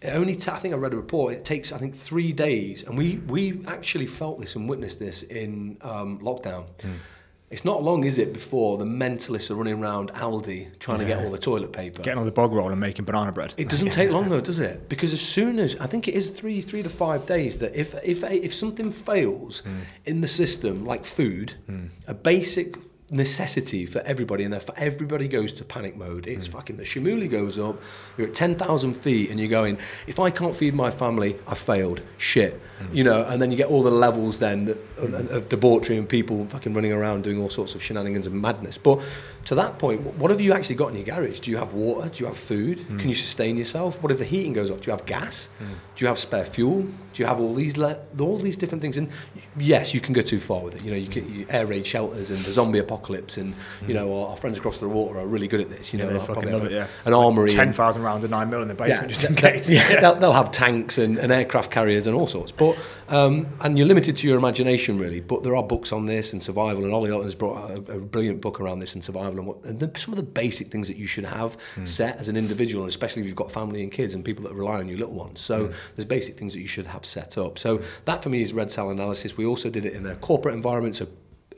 [0.00, 1.32] It only t- I think I read a report.
[1.32, 5.22] It takes I think three days, and we we actually felt this and witnessed this
[5.22, 6.66] in um, lockdown.
[6.80, 6.92] Mm.
[7.50, 11.06] It's not long, is it, before the mentalists are running around Aldi trying yeah.
[11.06, 12.02] to get all the toilet paper.
[12.02, 13.54] Getting on the bog roll and making banana bread.
[13.56, 14.88] It doesn't take long though, does it?
[14.88, 17.94] Because as soon as I think it is three, three to five days that if
[18.02, 19.82] if if something fails mm.
[20.04, 21.90] in the system, like food, mm.
[22.08, 22.76] a basic
[23.14, 26.26] necessity for everybody, and therefore everybody goes to panic mode.
[26.26, 26.52] It's mm.
[26.52, 27.80] fucking the shimuli goes up.
[28.18, 29.78] You're at ten thousand feet, and you're going.
[30.06, 32.02] If I can't feed my family, I failed.
[32.18, 32.94] Shit, mm.
[32.94, 33.24] you know.
[33.24, 35.30] And then you get all the levels then that, mm.
[35.30, 38.76] of debauchery and people fucking running around doing all sorts of shenanigans and madness.
[38.76, 39.00] But
[39.44, 41.40] to that point, what have you actually got in your garage?
[41.40, 42.08] Do you have water?
[42.08, 42.78] Do you have food?
[42.78, 42.98] Mm.
[42.98, 44.02] Can you sustain yourself?
[44.02, 44.80] What if the heating goes off?
[44.80, 45.50] Do you have gas?
[45.60, 45.66] Mm.
[45.96, 46.82] Do you have spare fuel?
[47.14, 48.96] Do you have all these le- all these different things?
[48.96, 49.08] And
[49.56, 50.84] yes, you can go too far with it.
[50.84, 53.88] You know, you can you air raid shelters and the zombie apocalypse, and mm.
[53.88, 55.92] you know, our, our, friends across the water are really good at this.
[55.92, 56.72] You yeah, know, they fucking love it.
[56.72, 59.34] Yeah, an armory, ten thousand rounds of nine mil in the basement yeah, just in
[59.36, 59.70] case.
[59.70, 62.50] Yeah, they'll, they'll, have tanks and, and, aircraft carriers and all sorts.
[62.50, 62.76] But
[63.08, 65.20] um, and you're limited to your imagination really.
[65.20, 68.40] But there are books on this and survival, and Ollie has brought a, a, brilliant
[68.40, 70.96] book around this and survival and, what, and the, some of the basic things that
[70.96, 71.86] you should have mm.
[71.86, 74.54] set as an individual, and especially if you've got family and kids and people that
[74.54, 75.40] rely on you, little ones.
[75.40, 75.74] So mm.
[75.96, 77.58] there's basic things that you should have set up.
[77.58, 79.36] So that for me is red cell analysis.
[79.36, 81.08] We also did it in a corporate environment, so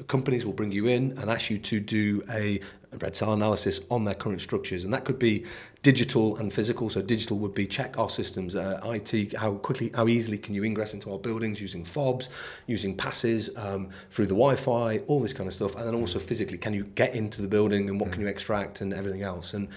[0.09, 2.61] companies will bring you in and ask you to do a
[3.01, 5.45] red cell analysis on their current structures and that could be
[5.87, 10.09] digital and physical so digital would be check our systems uh, IT how quickly how
[10.09, 12.29] easily can you ingress into our buildings using fobs
[12.67, 16.59] using passes um, through the Wi-Fi all this kind of stuff and then also physically
[16.59, 19.69] can you get into the building and what can you extract and everything else and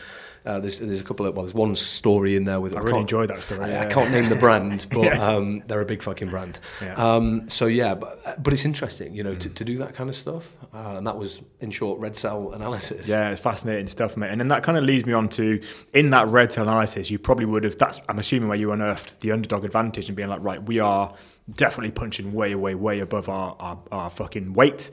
[0.45, 2.73] uh, there's, there's a couple of well, there's one story in there with.
[2.73, 3.65] I, I really enjoyed that story.
[3.65, 3.81] I, yeah.
[3.81, 5.21] I, can't name the brand, but yeah.
[5.21, 6.59] um, they're a big fucking brand.
[6.81, 6.93] Yeah.
[6.93, 9.39] Um, so yeah, but but it's interesting, you know, mm.
[9.39, 12.53] to, to do that kind of stuff, uh, and that was in short red cell
[12.53, 13.07] analysis.
[13.07, 14.31] Yeah, it's fascinating stuff, mate.
[14.31, 15.61] And then that kind of leads me on to
[15.99, 17.77] in that red cell analysis, you probably would have.
[17.77, 21.13] That's I'm assuming where you unearthed the underdog advantage and being like, right, we are
[21.51, 24.91] definitely punching way, way, way above our, our, our fucking weight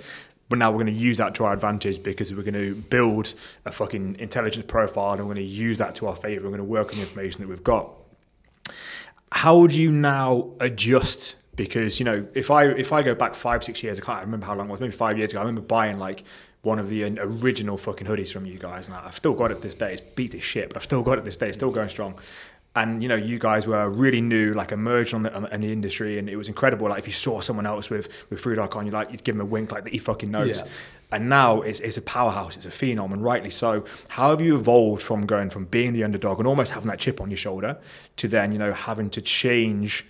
[0.48, 3.34] but now we're going to use that to our advantage because we're going to build
[3.64, 6.44] a fucking intelligence profile and we're going to use that to our favor.
[6.44, 7.92] We're going to work on the information that we've got.
[9.32, 11.34] How would you now adjust?
[11.56, 14.46] Because you know, if I if I go back five six years, I can't remember
[14.46, 14.80] how long it was.
[14.80, 16.22] Maybe five years ago, I remember buying like
[16.66, 19.62] one of the uh, original fucking hoodies from you guys, and I've still got it
[19.62, 19.92] this day.
[19.92, 21.48] It's beat as shit, but I've still got it this day.
[21.48, 22.16] It's still going strong
[22.76, 25.60] and you know you guys were really new like emerged on the, on the, in
[25.62, 28.58] the industry and it was incredible like if you saw someone else with with Food
[28.58, 30.68] Icon you like you'd give them a wink like that he fucking knows yeah.
[31.10, 34.54] and now it's, it's a powerhouse it's a phenom and rightly so how have you
[34.54, 37.78] evolved from going from being the underdog and almost having that chip on your shoulder
[38.16, 40.06] to then you know having to change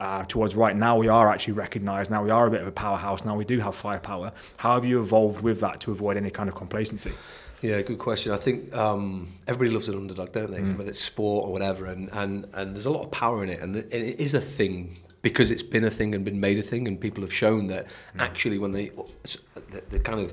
[0.00, 2.10] uh, towards right now we are actually recognised.
[2.10, 3.24] Now we are a bit of a powerhouse.
[3.24, 4.32] Now we do have firepower.
[4.56, 7.12] How have you evolved with that to avoid any kind of complacency?
[7.62, 8.32] Yeah, good question.
[8.32, 10.60] I think um, everybody loves an underdog, don't they?
[10.60, 10.78] Mm.
[10.78, 13.60] Whether it's sport or whatever, and, and, and there's a lot of power in it,
[13.60, 16.62] and, and it is a thing because it's been a thing and been made a
[16.62, 18.20] thing, and people have shown that mm.
[18.20, 18.90] actually when they
[19.70, 20.32] the, the kind of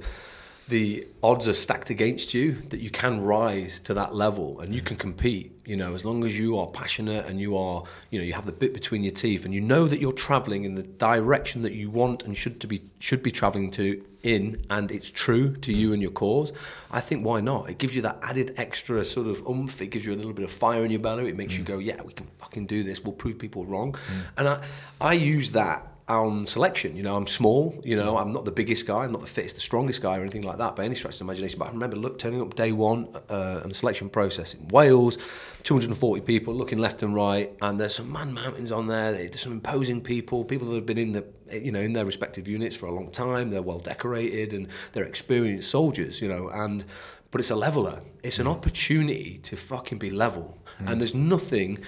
[0.67, 4.81] the odds are stacked against you that you can rise to that level and you
[4.81, 8.25] can compete you know as long as you are passionate and you are you know
[8.25, 10.83] you have the bit between your teeth and you know that you're traveling in the
[10.83, 15.09] direction that you want and should to be should be traveling to in and it's
[15.09, 16.51] true to you and your cause
[16.91, 17.69] i think why not?
[17.69, 19.81] It gives you that added extra sort of oomph.
[19.81, 21.27] It gives you a little bit of fire in your belly.
[21.27, 21.59] It makes mm.
[21.59, 23.03] you go yeah we can fucking do this.
[23.03, 23.93] We'll prove people wrong.
[23.93, 24.21] Mm.
[24.37, 24.63] and i
[25.01, 26.95] i use that on selection.
[26.95, 27.79] You know, I'm small.
[27.83, 29.03] You know, I'm not the biggest guy.
[29.03, 31.21] I'm not the fittest, the strongest guy, or anything like that by any stretch of
[31.21, 31.59] imagination.
[31.59, 35.17] But I remember look, turning up day one uh, and the selection process in Wales,
[35.63, 39.11] 240 people looking left and right, and there's some man mountains on there.
[39.11, 42.47] There's some imposing people, people that have been in the you know in their respective
[42.47, 43.49] units for a long time.
[43.49, 46.21] They're well decorated and they're experienced soldiers.
[46.21, 46.85] You know, and
[47.31, 48.01] but it's a leveler.
[48.23, 50.89] It's an opportunity to fucking be level, mm.
[50.89, 51.79] and there's nothing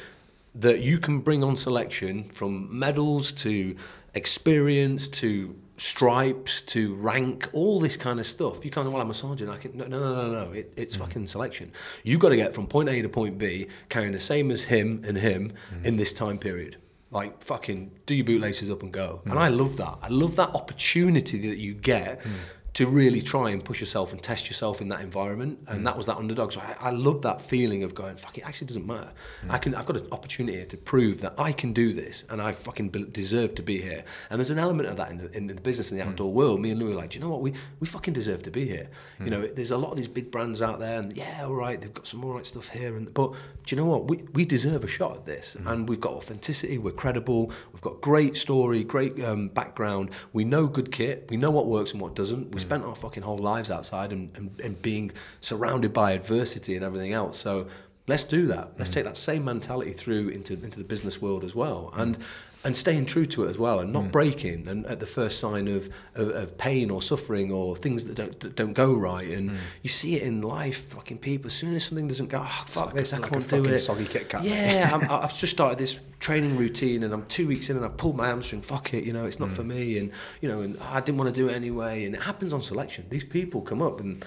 [0.55, 3.75] that you can bring on selection from medals to
[4.13, 8.65] experience to stripes to rank, all this kind of stuff.
[8.65, 9.49] You can't say, well, I'm a sergeant.
[9.49, 10.51] I can, no, no, no, no, no.
[10.51, 10.99] It, it's mm.
[10.99, 11.71] fucking selection.
[12.03, 15.03] You've got to get from point A to point B carrying the same as him
[15.07, 15.85] and him mm.
[15.85, 16.77] in this time period.
[17.11, 19.21] Like, fucking do your bootlaces up and go.
[19.25, 19.31] Mm.
[19.31, 19.97] And I love that.
[20.01, 22.31] I love that opportunity that you get mm
[22.73, 25.59] to really try and push yourself and test yourself in that environment.
[25.67, 25.83] And mm.
[25.85, 26.51] that was that underdog.
[26.51, 29.11] So I, I love that feeling of going, fuck, it actually doesn't matter.
[29.45, 29.51] Mm.
[29.51, 32.41] I can, I've got an opportunity here to prove that I can do this and
[32.41, 34.03] I fucking deserve to be here.
[34.29, 36.09] And there's an element of that in the, in the business and the mm.
[36.09, 36.35] outdoor mm.
[36.35, 36.61] world.
[36.61, 37.41] Me and Louis are like, do you know what?
[37.41, 38.89] We, we fucking deserve to be here.
[39.19, 39.29] You mm.
[39.29, 41.93] know, there's a lot of these big brands out there and yeah, all right, they've
[41.93, 42.95] got some all right stuff here.
[42.95, 43.31] And But
[43.65, 44.07] do you know what?
[44.07, 45.57] We, we deserve a shot at this.
[45.59, 45.71] Mm.
[45.71, 50.11] And we've got authenticity, we're credible, we've got great story, great um, background.
[50.33, 52.51] We know good kit, we know what works and what doesn't.
[52.53, 56.83] We spent our fucking whole lives outside and, and, and being surrounded by adversity and
[56.85, 57.37] everything else.
[57.37, 57.67] So
[58.07, 58.71] let's do that.
[58.77, 58.95] Let's mm.
[58.95, 62.17] take that same mentality through into into the business world as well, and
[62.63, 64.11] and staying true to it as well, and not mm.
[64.11, 64.67] breaking.
[64.67, 68.39] And at the first sign of, of, of pain or suffering or things that don't
[68.41, 69.57] that don't go right, and mm.
[69.81, 71.47] you see it in life, fucking people.
[71.47, 73.65] As soon as something doesn't go, oh, fuck like this, a, I like can't do
[73.65, 73.79] it.
[73.79, 74.43] Soggy Kit Kat.
[74.43, 77.97] Yeah, i have just started this training routine, and I'm two weeks in, and I've
[77.97, 78.61] pulled my hamstring.
[78.61, 79.53] Fuck it, you know, it's not mm.
[79.53, 82.05] for me, and you know, and I didn't want to do it anyway.
[82.05, 83.05] And it happens on selection.
[83.09, 84.25] These people come up and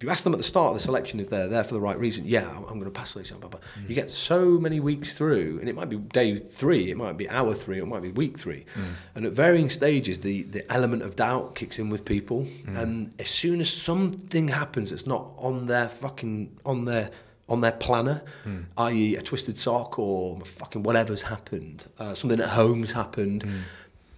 [0.00, 1.80] if you ask them at the start of the selection if they're there for the
[1.80, 3.36] right reason, yeah, I'm going to pass selection.
[3.38, 3.86] But mm.
[3.86, 7.28] you get so many weeks through, and it might be day three, it might be
[7.28, 8.82] hour three, it might be week three, mm.
[9.14, 12.78] and at varying stages, the the element of doubt kicks in with people, mm.
[12.78, 17.10] and as soon as something happens that's not on their fucking on their
[17.50, 18.64] on their planner, mm.
[18.78, 23.44] i.e., a twisted sock or fucking whatever's happened, uh, something at home's happened.
[23.44, 23.60] Mm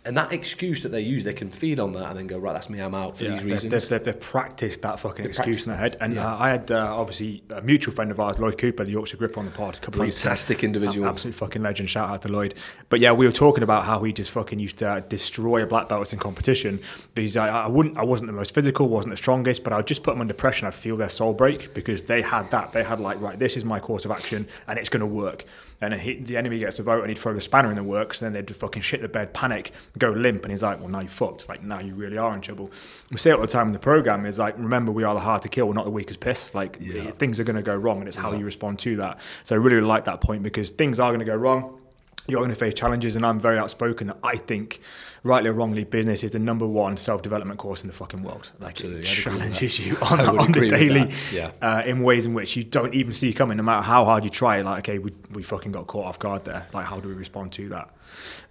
[0.04, 2.52] and that excuse that they use, they can feed on that and then go, right,
[2.52, 3.70] that's me, I'm out for yeah, these reasons.
[3.70, 5.96] They've, they've, they've practiced that fucking they've excuse in their head.
[6.00, 6.26] And yeah.
[6.26, 9.38] uh, I had uh, obviously a mutual friend of ours, Lloyd Cooper, the Yorkshire Grip
[9.38, 11.06] on the pod, a couple of Fantastic individual.
[11.06, 11.88] Absolute fucking legend.
[11.88, 12.54] Shout out to Lloyd.
[12.88, 15.88] But yeah, we were talking about how he just fucking used to destroy a black
[15.88, 16.80] belts in competition
[17.14, 20.02] because I, I wouldn't, I wasn't the most physical, wasn't the strongest, but I'd just
[20.02, 22.72] put them under pressure and I'd feel their soul break because they had that.
[22.72, 25.44] They had like, right, this is my course of action and it's going to work
[25.82, 28.22] and he, the enemy gets a vote and he'd throw the spanner in the works
[28.22, 31.00] and then they'd fucking shit the bed, panic, go limp, and he's like, well, now
[31.00, 31.48] you're fucked.
[31.48, 32.70] Like, now you really are in trouble.
[33.10, 35.20] We say it all the time in the program is like, remember, we are the
[35.20, 36.54] hard to kill, we're not the weakest piss.
[36.54, 37.10] Like, yeah.
[37.10, 39.18] things are going to go wrong, and it's how you respond to that.
[39.44, 41.80] So I really, really like that point because things are going to go wrong
[42.28, 44.80] you're going to face challenges, and I'm very outspoken that I think,
[45.24, 48.52] rightly or wrongly, business is the number one self development course in the fucking world.
[48.60, 51.50] Like Absolutely, it challenges you on, the, on the daily yeah.
[51.60, 54.30] uh, in ways in which you don't even see coming, no matter how hard you
[54.30, 54.60] try.
[54.62, 56.66] Like, okay, we, we fucking got caught off guard there.
[56.72, 57.90] Like, how do we respond to that?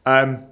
[0.06, 0.46] Um,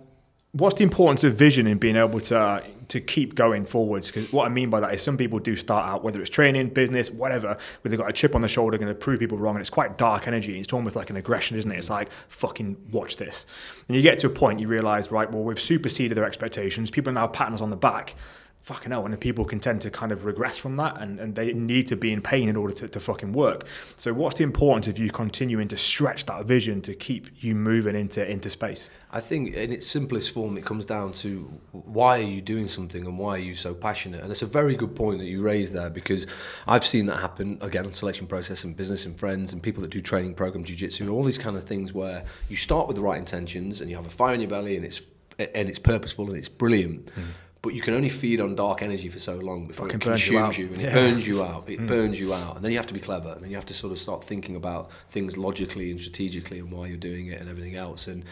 [0.51, 4.07] what's the importance of vision in being able to to keep going forwards?
[4.07, 6.69] Because what I mean by that is some people do start out, whether it's training,
[6.69, 9.55] business, whatever, where they've got a chip on the shoulder, going to prove people wrong,
[9.55, 10.59] and it's quite dark energy.
[10.59, 11.77] It's almost like an aggression, isn't it?
[11.77, 13.45] It's like fucking watch this,
[13.87, 15.31] and you get to a point you realise, right?
[15.31, 16.91] Well, we've superseded their expectations.
[16.91, 18.15] People are now patting us on the back
[18.61, 21.53] fucking hell, and people can tend to kind of regress from that and, and they
[21.53, 23.65] need to be in pain in order to, to fucking work.
[23.95, 27.95] So what's the importance of you continuing to stretch that vision to keep you moving
[27.95, 28.89] into into space?
[29.11, 33.05] I think in its simplest form it comes down to why are you doing something
[33.05, 34.21] and why are you so passionate?
[34.21, 36.27] And it's a very good point that you raised there because
[36.67, 39.89] I've seen that happen again on selection process and business and friends and people that
[39.89, 43.01] do training program jiu-jitsu and all these kind of things where you start with the
[43.01, 45.01] right intentions and you have a fire in your belly and it's
[45.39, 47.05] and it's purposeful and it's brilliant.
[47.15, 47.23] Mm
[47.61, 50.27] but you can only feed on dark energy for so long before Fucking it burns
[50.27, 50.87] you consumes you, and Yeah.
[50.89, 51.69] it burns you out.
[51.69, 51.87] It hmm.
[51.87, 53.73] burns you out, and then you have to be clever, and then you have to
[53.73, 57.49] sort of start thinking about things logically and strategically and why you're doing it and
[57.49, 58.07] everything else.
[58.07, 58.23] And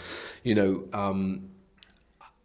[0.44, 1.50] you know, um,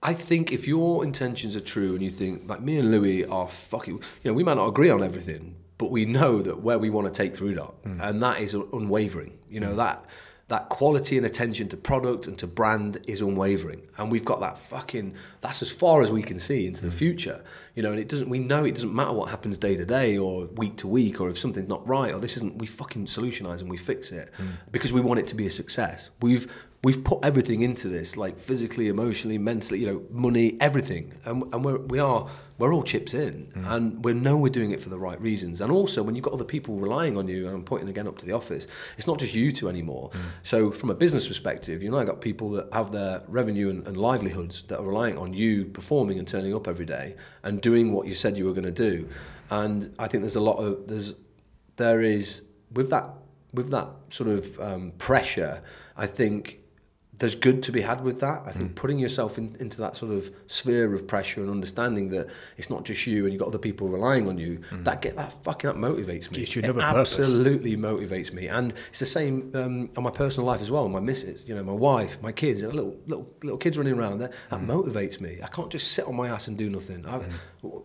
[0.03, 3.47] I think if your intentions are true and you think like me and Louis are
[3.47, 6.91] fucking, you know, we might not agree on everything, but we know that where we
[6.91, 8.01] want to take ThruDark, hmm.
[8.01, 9.39] and that is unwavering.
[9.49, 9.77] You know hmm.
[9.77, 10.05] that
[10.49, 14.59] that quality and attention to product and to brand is unwavering, and we've got that
[14.59, 15.15] fucking.
[15.41, 16.99] That's as far as we can see into the mm.
[16.99, 17.43] future.
[17.75, 18.29] You know, and it doesn't.
[18.29, 21.29] We know it doesn't matter what happens day to day or week to week, or
[21.29, 22.59] if something's not right or this isn't.
[22.59, 24.47] We fucking solutionize and we fix it mm.
[24.71, 26.11] because we want it to be a success.
[26.21, 26.47] We've
[26.85, 31.65] we've put everything into this, like physically, emotionally, mentally, you know, money, everything, and, and
[31.65, 32.29] we're, we are
[32.63, 35.61] we're all chips in, and we know we're doing it for the right reasons.
[35.61, 38.19] And also, when you've got other people relying on you, and I'm pointing again up
[38.19, 40.13] to the office, it's not just you two anymore.
[40.45, 43.85] So, from a business perspective, you know, I've got people that have their revenue and,
[43.89, 47.93] and livelihoods that are relying on you performing and turning up every day and doing
[47.93, 49.09] what you said you were going to do.
[49.51, 51.15] And I think there's a lot of there's
[51.79, 53.11] there is with that
[53.53, 55.63] with that sort of um, pressure.
[55.97, 56.61] I think
[57.23, 58.43] there's good to be had with that.
[58.45, 58.75] I think hmm.
[58.75, 62.85] putting yourself in, into that sort of sphere of pressure and understanding that it's not
[62.85, 64.61] just you and you've got other people relying on you.
[64.71, 64.83] Hmm.
[64.83, 66.43] That get that fucking that motivates me.
[66.43, 67.21] It another purpose.
[67.21, 70.89] absolutely motivates me, and it's the same um, on my personal life as well.
[70.89, 74.19] My missus, you know, my wife, my kids, little little little kids running around.
[74.19, 75.39] That that motivates me.
[75.43, 77.07] I can't just sit on my ass and do nothing.
[77.07, 77.21] I,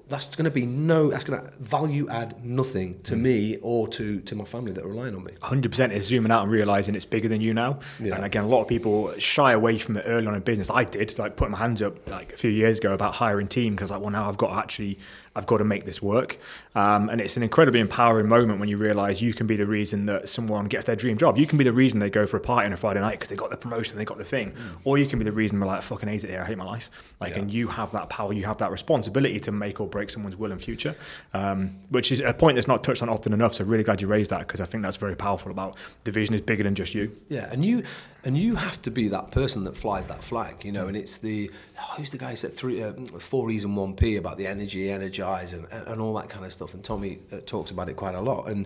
[0.07, 1.11] That's going to be no.
[1.11, 4.89] That's going to value add nothing to me or to to my family that are
[4.89, 5.33] relying on me.
[5.43, 7.79] 100% is zooming out and realizing it's bigger than you now.
[7.99, 8.15] Yeah.
[8.15, 10.71] And again, a lot of people shy away from it early on in business.
[10.71, 13.75] I did, like putting my hands up like a few years ago about hiring team
[13.75, 14.97] because like, well, now I've got to actually,
[15.35, 16.37] I've got to make this work.
[16.75, 20.05] Um, and it's an incredibly empowering moment when you realize you can be the reason
[20.07, 21.37] that someone gets their dream job.
[21.37, 23.29] You can be the reason they go for a party on a Friday night because
[23.29, 24.53] they got the promotion, they got the thing.
[24.85, 26.65] Or you can be the reason we're like, fucking hate it here, I hate my
[26.65, 26.89] life.
[27.19, 27.39] Like, Yeah.
[27.39, 30.51] and you have that power, you have that responsibility to make or break someone's will
[30.51, 30.95] and future,
[31.33, 33.53] um, which is a point that's not touched on often enough.
[33.55, 36.33] So really glad you raised that because I think that's very powerful about the vision
[36.35, 37.15] is bigger than just you.
[37.29, 37.83] Yeah, and you
[38.23, 40.87] and you have to be that person that flies that flag, you know.
[40.87, 43.95] And it's the oh, who's the guy who said three, uh, four E's and one
[43.95, 46.73] P about the energy, energize, and, and, all that kind of stuff.
[46.73, 48.47] And Tommy uh, talks about it quite a lot.
[48.47, 48.65] And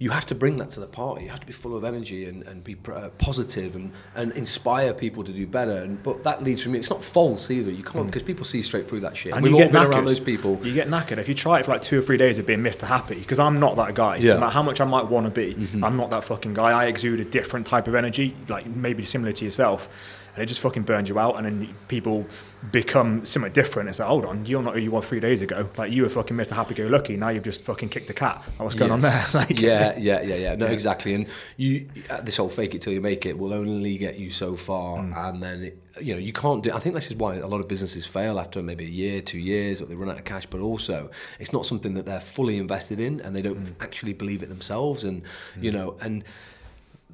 [0.00, 1.24] you have to bring that to the party.
[1.24, 4.32] You have to be full of energy and, and be pr- uh, positive and, and
[4.32, 5.76] inspire people to do better.
[5.76, 6.78] And but that leads from me.
[6.78, 7.70] It's not false either.
[7.70, 9.32] You can't because people see straight through that shit.
[9.32, 9.36] Mm.
[9.36, 9.88] And We've you all get been knackered.
[9.90, 10.58] around those people.
[10.62, 12.60] You get knackered if you try it for like two or three days of being
[12.60, 12.86] Mr.
[12.86, 13.16] Happy.
[13.16, 14.16] Because I'm not that guy.
[14.16, 14.30] Yeah.
[14.32, 14.34] Mm-hmm.
[14.34, 16.70] No matter how much I might want to be, I'm not that fucking guy.
[16.70, 19.90] I exude a different type of energy, like maybe similar to yourself,
[20.34, 21.36] and it just fucking burns you out.
[21.36, 22.26] And then people
[22.70, 23.88] become somewhat different.
[23.88, 25.68] It's like, hold on, you're not who you were three days ago.
[25.76, 26.52] Like you were fucking Mr.
[26.52, 27.16] Happy Go Lucky.
[27.16, 28.42] Now you've just fucking kicked the cat.
[28.46, 29.10] Like, what's going on there?
[29.10, 29.34] Yes.
[29.40, 30.54] Like, yeah, yeah, yeah, yeah.
[30.54, 31.14] No, exactly.
[31.14, 34.30] And you, uh, this whole fake it till you make it will only get you
[34.30, 35.16] so far, Mm.
[35.28, 36.70] and then it, you know you can't do.
[36.72, 39.38] I think this is why a lot of businesses fail after maybe a year, two
[39.38, 40.46] years, or they run out of cash.
[40.46, 43.72] But also, it's not something that they're fully invested in, and they don't Mm.
[43.80, 45.04] actually believe it themselves.
[45.04, 45.22] And
[45.60, 46.22] you know, and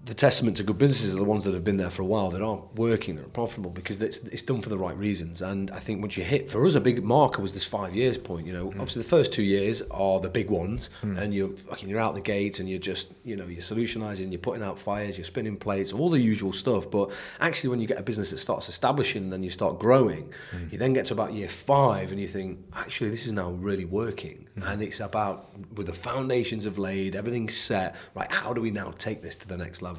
[0.07, 2.31] the testament to good businesses are the ones that have been there for a while
[2.31, 5.43] that are working, that are profitable because it's, it's done for the right reasons.
[5.43, 8.17] And I think once you hit, for us, a big marker was this five years
[8.17, 8.47] point.
[8.47, 8.75] You know, mm.
[8.75, 11.19] obviously the first two years are the big ones, mm.
[11.19, 14.39] and you're fucking you're out the gates and you're just you know you're solutionizing, you're
[14.39, 16.89] putting out fires, you're spinning plates, all the usual stuff.
[16.89, 20.33] But actually, when you get a business that starts establishing, then you start growing.
[20.55, 20.73] Mm.
[20.73, 23.85] You then get to about year five, and you think, actually, this is now really
[23.85, 27.97] working, and it's about with the foundations have laid, everything's set.
[28.15, 29.96] Right, how do we now take this to the next level?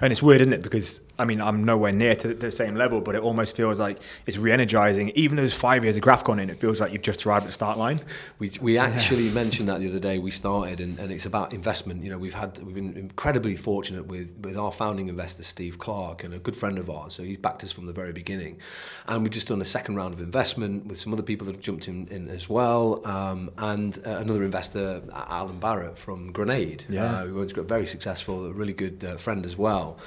[0.00, 0.62] And it's weird, isn't it?
[0.62, 3.98] Because I mean, I'm nowhere near to the same level, but it almost feels like
[4.26, 5.10] it's re-energizing.
[5.10, 7.44] Even though there's five years of graph gone in, it feels like you've just arrived
[7.44, 7.98] at the start line.
[8.38, 12.04] We, we actually mentioned that the other day we started and, and it's about investment.
[12.04, 16.24] You know we've had we've been incredibly fortunate with with our founding investor Steve Clark
[16.24, 17.14] and a good friend of ours.
[17.14, 18.58] So he's backed us from the very beginning.
[19.06, 21.62] And we've just done a second round of investment with some other people that have
[21.62, 23.04] jumped in, in as well.
[23.06, 26.84] Um, and uh, another investor Alan Barratt from Grenade.
[26.88, 27.04] Yeah.
[27.04, 29.98] uh, who was very successful a really good uh, friend as well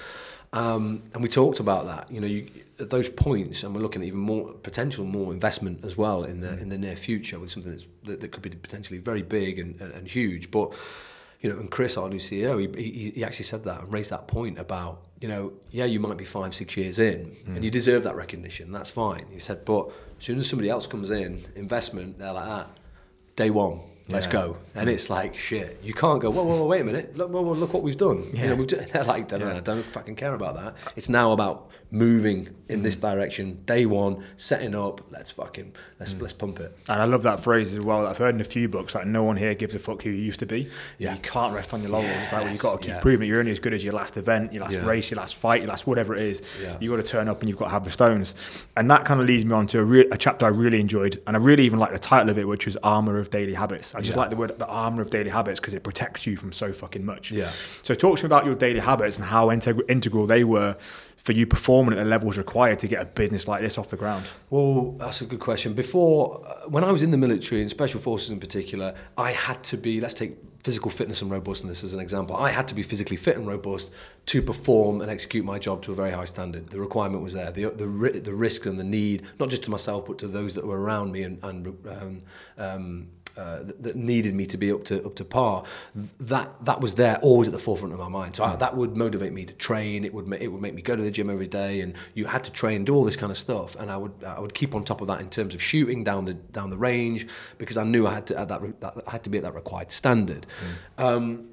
[0.53, 2.11] um, and we talked about that.
[2.11, 5.85] You know, you, at those points, and we're looking at even more potential, more investment
[5.85, 8.99] as well in the in the near future with something that, that could be potentially
[8.99, 10.51] very big and, and, and huge.
[10.51, 10.73] But
[11.39, 14.11] you know, and Chris, our new CEO, he, he, he actually said that and raised
[14.11, 17.69] that point about you know, yeah, you might be five, six years in, and you
[17.69, 18.71] deserve that recognition.
[18.71, 19.27] That's fine.
[19.31, 19.87] He said, but
[20.17, 22.69] as soon as somebody else comes in, investment, they're like that.
[23.35, 24.31] Day one, let's Yeah.
[24.31, 24.57] go.
[24.75, 25.79] And it's like shit.
[25.83, 26.29] You can't go.
[26.31, 27.17] Whoa, whoa, whoa wait a minute.
[27.17, 28.29] Look, whoa, whoa, look what we've done.
[28.33, 29.57] You know, we've done, they're like, don't, Yeah.
[29.57, 30.75] I don't fucking care about that.
[30.95, 33.15] It's now about moving in this mm-hmm.
[33.17, 33.63] direction.
[33.65, 35.01] Day one, setting up.
[35.11, 36.21] Let's fucking let's mm.
[36.21, 36.75] let's pump it.
[36.87, 38.07] And I love that phrase as well.
[38.07, 40.23] I've heard in a few books like no one here gives a fuck who you
[40.23, 40.69] used to be.
[40.97, 41.13] Yeah.
[41.13, 42.11] You can't rest on your laurels.
[42.23, 42.99] It's like well, you've got to keep yeah.
[43.01, 43.29] proving it.
[43.29, 44.85] You're only as good as your last event, your last Yeah.
[44.85, 46.41] race, your last fight, your last whatever it is.
[46.61, 46.77] Yeah.
[46.79, 48.35] You've got to turn up and you've got to have the stones.
[48.77, 51.21] And that kind of leads me on to a, re- a chapter I really enjoyed.
[51.27, 53.93] And I really even like the title of it, which was Armor of Daily Habits.
[53.93, 56.51] I just like the word the armor of daily habits because it protects you from
[56.51, 57.31] so fucking much.
[57.31, 57.49] Yeah.
[57.83, 60.77] So talk to me about your daily habits and how integ- integral they were
[61.23, 63.97] for you performing at the levels required to get a business like this off the
[63.97, 64.25] ground.
[64.49, 65.73] Well, that's a good question.
[65.73, 69.63] Before, uh, when I was in the military and special forces in particular, I had
[69.65, 72.35] to be, let's take physical fitness and robustness as an example.
[72.35, 73.91] I had to be physically fit and robust
[74.27, 76.69] to perform and execute my job to a very high standard.
[76.69, 77.51] The requirement was there.
[77.51, 77.85] The, the,
[78.23, 81.11] the risk and the need, not just to myself, but to those that were around
[81.11, 82.21] me and, and um,
[82.57, 83.07] um,
[83.37, 85.63] uh, that, that needed me to be up to up to par.
[86.19, 88.35] That that was there, always at the forefront of my mind.
[88.35, 90.03] So I, that would motivate me to train.
[90.05, 92.25] It would ma- it would make me go to the gym every day, and you
[92.25, 93.75] had to train, do all this kind of stuff.
[93.75, 96.25] And I would I would keep on top of that in terms of shooting down
[96.25, 99.11] the down the range because I knew I had to at that, re- that I
[99.11, 100.45] had to be at that required standard.
[100.97, 101.50] Um,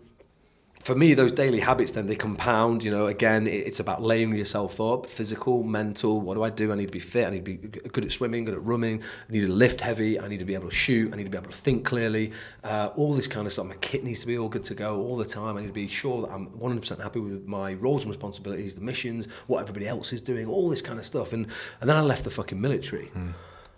[0.89, 2.83] for me, those daily habits then they compound.
[2.83, 6.19] You know, again, it's about laying yourself up, physical, mental.
[6.23, 6.73] What do I do?
[6.73, 7.27] I need to be fit.
[7.27, 7.57] I need to be
[7.95, 9.03] good at swimming, good at running.
[9.29, 10.19] I need to lift heavy.
[10.19, 11.13] I need to be able to shoot.
[11.13, 12.33] I need to be able to think clearly.
[12.65, 13.67] Uh, all this kind of stuff.
[13.67, 15.59] My kit needs to be all good to go all the time.
[15.59, 18.81] I need to be sure that I'm 100% happy with my roles and responsibilities, the
[18.81, 21.35] missions, what everybody else is doing, all this kind of stuff.
[21.35, 21.47] And
[21.83, 23.11] and then I left the fucking military.
[23.15, 23.35] And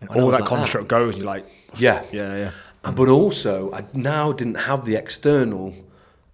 [0.09, 1.44] When all that like construct goes, and you're like,
[1.77, 2.05] Yeah.
[2.12, 2.51] yeah, yeah.
[2.85, 5.75] Uh, But also, I now didn't have the external,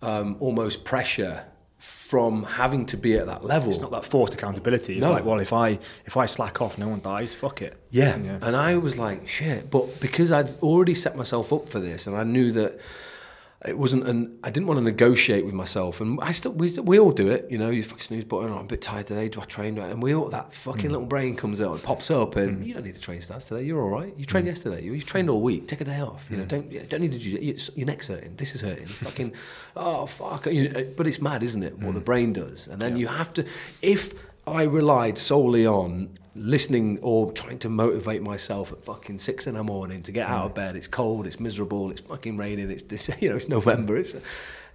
[0.03, 1.45] um, almost pressure
[1.79, 3.71] from having to be at that level.
[3.71, 4.95] It's not that forced accountability.
[4.95, 5.13] It's No.
[5.13, 7.35] like, well, if I if I slack off, no one dies.
[7.35, 7.77] Fuck it.
[7.91, 8.17] Yeah.
[8.19, 8.39] Yeah.
[8.43, 9.71] And I was like, shit.
[9.71, 12.81] But because I'd already set myself up for this and I knew that
[13.65, 16.01] it wasn't an, I didn't want to negotiate with myself.
[16.01, 18.57] And I still, we, we all do it, you know, you fucking snooze button, oh,
[18.59, 19.79] I'm a bit tired today, do I train?
[19.79, 20.93] And we all, that fucking mm.
[20.93, 22.67] little brain comes out, pops up and mm.
[22.67, 24.15] you don't need to train Staz today, you're all right.
[24.17, 24.51] You trained mm.
[24.51, 27.01] yesterday, you, you've trained all week, take a day off, you know, don't, you don't
[27.01, 29.33] need to do, your, your neck's hurting, this is hurting, fucking,
[29.77, 30.47] oh, fuck.
[30.47, 32.69] You know, uh, but it's mad, isn't it, what the brain does.
[32.69, 33.47] And then you have to,
[33.81, 34.13] if
[34.47, 39.63] I relied solely on listening or trying to motivate myself at fucking six in the
[39.63, 40.57] morning to get out of mm.
[40.57, 40.77] bed.
[40.77, 43.97] It's cold, it's miserable, it's fucking raining, it's you know, it's November.
[43.97, 44.13] It's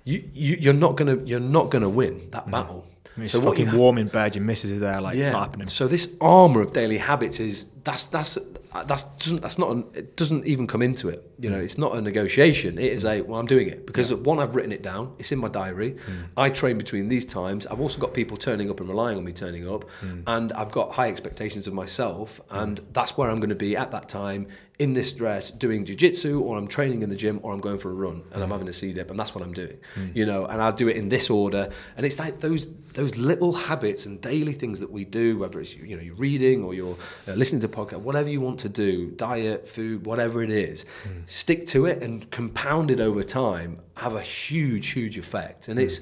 [0.04, 2.52] you, you you're not gonna you're not gonna win that mm.
[2.52, 2.88] battle.
[3.18, 4.36] It's So fucking have- warm in bed.
[4.36, 5.32] Your missus is there, like yeah.
[5.32, 5.68] happening.
[5.68, 8.38] so this armor of daily habits is that's that's
[8.74, 11.30] that's doesn't that's not an, it doesn't even come into it.
[11.40, 12.78] You know, it's not a negotiation.
[12.78, 15.14] It is a well, I'm doing it because one, I've written it down.
[15.20, 15.98] It's in my diary.
[16.06, 16.22] Hmm.
[16.38, 17.68] I train between these times.
[17.68, 20.22] I've also got people turning up and relying on me turning up, hmm.
[20.26, 22.58] and I've got high expectations of myself, hmm.
[22.58, 24.48] and that's where I'm going to be at that time
[24.82, 27.92] in this dress doing jujitsu, or I'm training in the gym, or I'm going for
[27.92, 28.54] a run and I'm mm.
[28.54, 29.78] having a sea dip, and that's what I'm doing.
[29.94, 30.16] Mm.
[30.16, 33.54] You know, and I'll do it in this order, and it's like those those little
[33.54, 36.98] habits and daily things that we do, whether it's you know you're reading or you're
[37.28, 41.30] uh, listening to podcast, whatever you want to do, diet, food, whatever it is, mm.
[41.30, 45.68] stick to it and compound it over time, have a huge, huge effect.
[45.68, 46.02] And it's,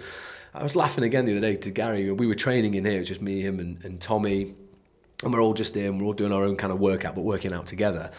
[0.54, 2.10] I was laughing again the other day to Gary.
[2.12, 4.56] We were training in here, it was just me, him, and, and Tommy,
[5.24, 6.00] and we're all just in.
[6.00, 8.12] we're all doing our own kind of workout, but working out together.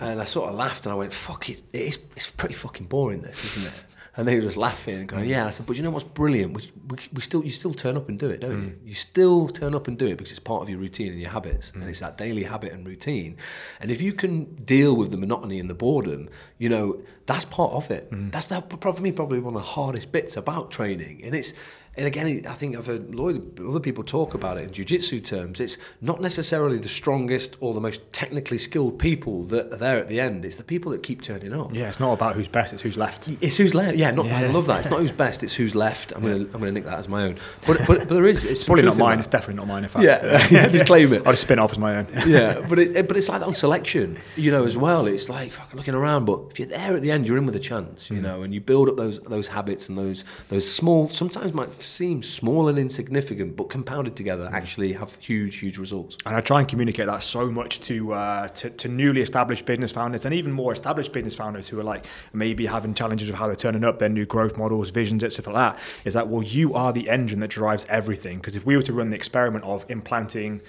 [0.00, 2.86] And I sort of laughed and I went, "Fuck it, it is, it's pretty fucking
[2.86, 3.84] boring, this, isn't it?"
[4.16, 6.52] And they were just laughing and going, "Yeah." I said, "But you know what's brilliant?
[6.52, 8.70] We, we, we still, you still turn up and do it, don't you?
[8.70, 8.86] Mm.
[8.86, 11.30] You still turn up and do it because it's part of your routine and your
[11.30, 11.88] habits, and mm.
[11.88, 13.36] it's that daily habit and routine.
[13.80, 17.72] And if you can deal with the monotony and the boredom, you know that's part
[17.72, 18.10] of it.
[18.10, 18.32] Mm.
[18.32, 21.52] That's that for me probably one of the hardest bits about training, and it's."
[21.98, 25.58] And again, I think I've heard Lloyd, other people talk about it in jiu-jitsu terms.
[25.58, 30.08] It's not necessarily the strongest or the most technically skilled people that are there at
[30.08, 30.44] the end.
[30.44, 31.74] It's the people that keep turning up.
[31.74, 33.28] Yeah, it's not about who's best; it's who's left.
[33.40, 33.96] It's who's left.
[33.96, 34.78] Yeah, not, I love that.
[34.78, 35.42] It's not who's best.
[35.42, 36.12] It's who's left.
[36.12, 37.36] I'm gonna I'm gonna nick that as my own.
[37.66, 38.44] But but, but there is.
[38.44, 39.18] It's Probably not mine.
[39.18, 39.82] It's definitely not mine.
[39.82, 41.26] In fact, Yeah, yeah, just claim it.
[41.26, 42.06] I'll just spin it off as my own.
[42.28, 45.08] yeah, but it, but it's like that on selection, you know, as well.
[45.08, 47.56] It's like fucking looking around, but if you're there at the end, you're in with
[47.56, 48.22] a chance, you mm.
[48.22, 52.22] know, and you build up those those habits and those those small, sometimes might seem
[52.22, 56.16] small and insignificant, but compounded together actually have huge, huge results.
[56.26, 59.92] And I try and communicate that so much to, uh, to to newly established business
[59.92, 63.46] founders and even more established business founders who are like maybe having challenges with how
[63.46, 65.52] they're turning up their new growth models, visions, etc.
[65.52, 65.82] like that.
[66.04, 68.36] Is that well, you are the engine that drives everything.
[68.38, 70.60] Because if we were to run the experiment of implanting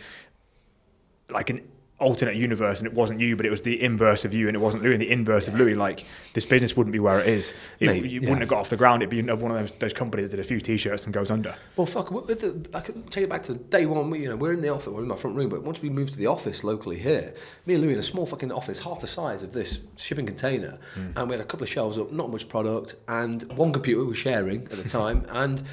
[1.30, 1.62] like an
[2.00, 4.60] alternate universe and it wasn't you, but it was the inverse of you and it
[4.60, 7.54] wasn't Louis and the inverse of Louis, like this business wouldn't be where it is.
[7.80, 8.30] It, Mate, you yeah.
[8.30, 9.04] wouldn't have got off the ground.
[9.04, 11.56] It'd be one of those, those companies that did a few t-shirts and goes under.
[11.76, 12.10] Well, fuck.
[12.10, 14.10] The, I can take it back to day one.
[14.10, 14.88] We, you know, we're in the office.
[14.88, 15.50] We're in my front room.
[15.50, 17.34] But once we moved to the office locally here,
[17.66, 20.80] me and Louis in a small fucking office, half the size of this shipping container,
[20.96, 21.12] hmm.
[21.16, 24.08] and we had a couple of shelves up, not much product, and one computer we
[24.08, 25.64] were sharing at the time, and.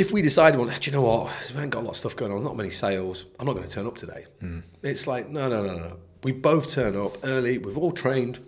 [0.00, 1.52] If we decided, well, ah, do you know what?
[1.54, 3.26] We ain't got a lot of stuff going on, not many sales.
[3.38, 4.24] I'm not going to turn up today.
[4.40, 4.60] Hmm.
[4.82, 5.98] It's like, no, no, no, no.
[6.24, 7.58] We both turn up early.
[7.58, 8.38] We've all trained.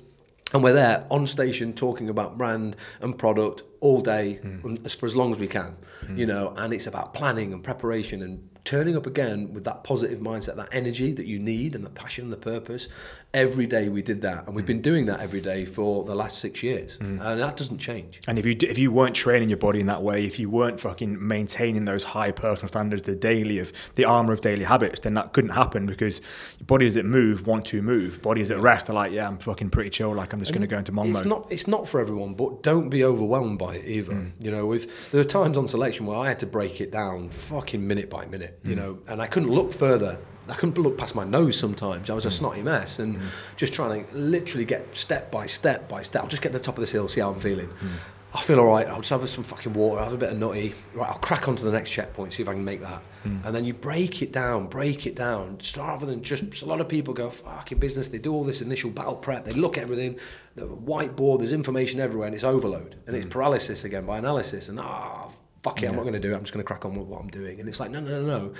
[0.54, 4.76] And we're there on station talking about brand and product all day hmm.
[4.86, 6.16] as- for as long as we can, hmm.
[6.16, 6.54] you know.
[6.56, 10.70] And it's about planning and preparation and turning up again with that positive mindset, that
[10.72, 12.88] energy that you need, and the passion, the purpose.
[13.34, 14.82] Every day we did that, and we've been mm.
[14.82, 17.18] doing that every day for the last six years, mm.
[17.18, 18.20] and that doesn't change.
[18.28, 20.78] And if you if you weren't training your body in that way, if you weren't
[20.78, 25.14] fucking maintaining those high personal standards, the daily of the armor of daily habits, then
[25.14, 26.20] that couldn't happen because
[26.66, 28.20] bodies that move want to move.
[28.20, 30.14] Bodies that rest are like, yeah, I'm fucking pretty chill.
[30.14, 31.26] Like I'm just going to go into mong It's mode.
[31.26, 34.12] not it's not for everyone, but don't be overwhelmed by it either.
[34.12, 34.32] Mm.
[34.40, 37.30] You know, with there are times on selection where I had to break it down
[37.30, 40.18] fucking minute by minute, you know, and I couldn't look further.
[40.48, 42.10] I couldn't look past my nose sometimes.
[42.10, 42.32] I was a mm.
[42.32, 43.22] snotty mess and mm.
[43.56, 46.22] just trying to literally get step by step by step.
[46.22, 47.68] I'll just get to the top of this hill, see how I'm feeling.
[47.68, 47.88] Mm.
[48.34, 48.88] I feel all right.
[48.88, 50.74] I'll just have some fucking water, I'll have a bit of nutty.
[50.94, 53.02] Right, I'll crack on to the next checkpoint, see if I can make that.
[53.44, 56.62] And then you break it down, break it down, just rather than just.
[56.62, 58.08] A lot of people go fucking business.
[58.08, 59.44] They do all this initial battle prep.
[59.44, 60.18] They look at everything.
[60.56, 61.38] The whiteboard.
[61.38, 64.68] There's information everywhere, and it's overload, and it's paralysis again by analysis.
[64.68, 65.28] And ah,
[65.62, 66.36] fuck it, I'm not going to do it.
[66.36, 67.60] I'm just going to crack on with what I'm doing.
[67.60, 68.54] And it's like no, no, no, no.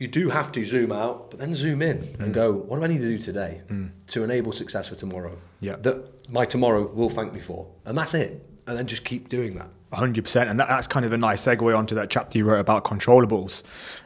[0.00, 2.32] You do have to zoom out, but then zoom in and mm.
[2.32, 3.90] go, what do I need to do today mm.
[4.08, 5.36] to enable success for tomorrow?
[5.60, 5.76] Yeah.
[5.76, 8.42] That my tomorrow will thank me for, and that's it.
[8.66, 9.68] And then just keep doing that.
[9.92, 10.48] 100%.
[10.48, 13.62] And that, that's kind of a nice segue onto that chapter you wrote about controllables.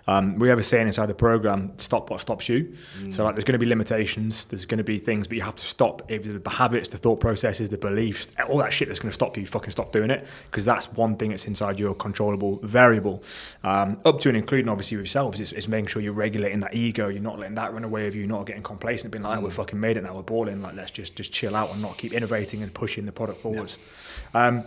[0.07, 2.75] Um, we have a saying inside the program stop what stops you.
[3.11, 5.55] So, like, there's going to be limitations, there's going to be things, but you have
[5.55, 9.11] to stop either the habits, the thought processes, the beliefs, all that shit that's going
[9.11, 10.27] to stop you, fucking stop doing it.
[10.47, 13.23] Because that's one thing that's inside your controllable variable.
[13.63, 17.09] Um, up to and including, obviously, yourselves, is, is making sure you're regulating that ego,
[17.09, 19.81] you're not letting that run away of you, not getting complacent, being like, we're fucking
[19.81, 22.63] made it now, we're balling, like, let's just, just chill out and not keep innovating
[22.63, 23.79] and pushing the product forwards.
[24.35, 24.65] Um,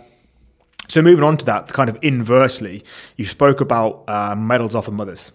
[0.88, 2.82] so moving on to that, kind of inversely,
[3.16, 5.32] you spoke about uh, medals off of mothers,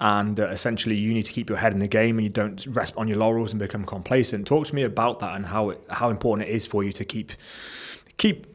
[0.00, 2.64] and uh, essentially you need to keep your head in the game and you don't
[2.68, 4.46] rest on your laurels and become complacent.
[4.46, 7.04] Talk to me about that and how it, how important it is for you to
[7.04, 7.32] keep
[8.16, 8.46] keep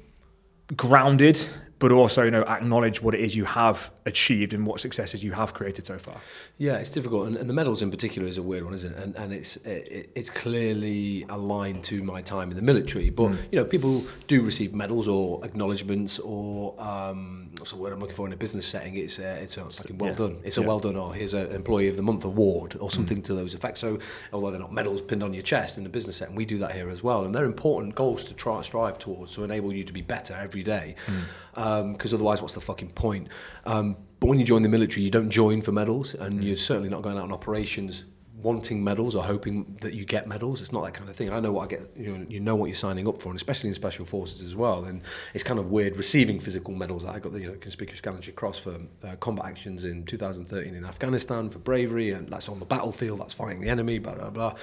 [0.76, 1.38] grounded,
[1.82, 5.32] but also you know acknowledge what it is you have achieved and what successes you
[5.32, 6.16] have created so far.
[6.60, 9.04] Yeah, it's difficult, and, and the medals in particular is a weird one, isn't it?
[9.04, 13.10] And, and it's it, it's clearly aligned to my time in the military.
[13.10, 17.99] But you know, people do receive medals or acknowledgements or um, what's the word I'm
[17.99, 18.95] looking for in a business setting?
[18.95, 20.18] It's uh, it's uh, a fucking well yeah.
[20.18, 20.39] done.
[20.43, 22.91] It's a well done, or here's an employee of the month award or mm.
[22.91, 23.80] something to those effects.
[23.80, 23.99] So
[24.32, 26.74] although they're not medals pinned on your chest in the business setting, we do that
[26.74, 29.93] here as well, and they're important goals to try strive towards to enable you to
[29.93, 30.95] be better every day.
[31.08, 31.62] Mm.
[31.62, 33.28] Um, because otherwise, what's the fucking point?
[33.66, 36.43] Um, but when you join the military, you don't join for medals, and mm.
[36.43, 38.06] you're certainly not going out on operations
[38.42, 40.62] wanting medals or hoping that you get medals.
[40.62, 41.32] It's not that kind of thing.
[41.32, 41.92] I know what I get.
[41.96, 44.56] You know, you know what you're signing up for, and especially in special forces as
[44.56, 44.86] well.
[44.86, 45.02] And
[45.34, 47.06] it's kind of weird receiving physical medals.
[47.06, 50.86] I got the you know, conspicuous gallantry cross for uh, combat actions in 2013 in
[50.86, 53.20] Afghanistan for bravery, and that's on the battlefield.
[53.20, 54.00] That's fighting the enemy.
[54.00, 54.56] Blah blah blah.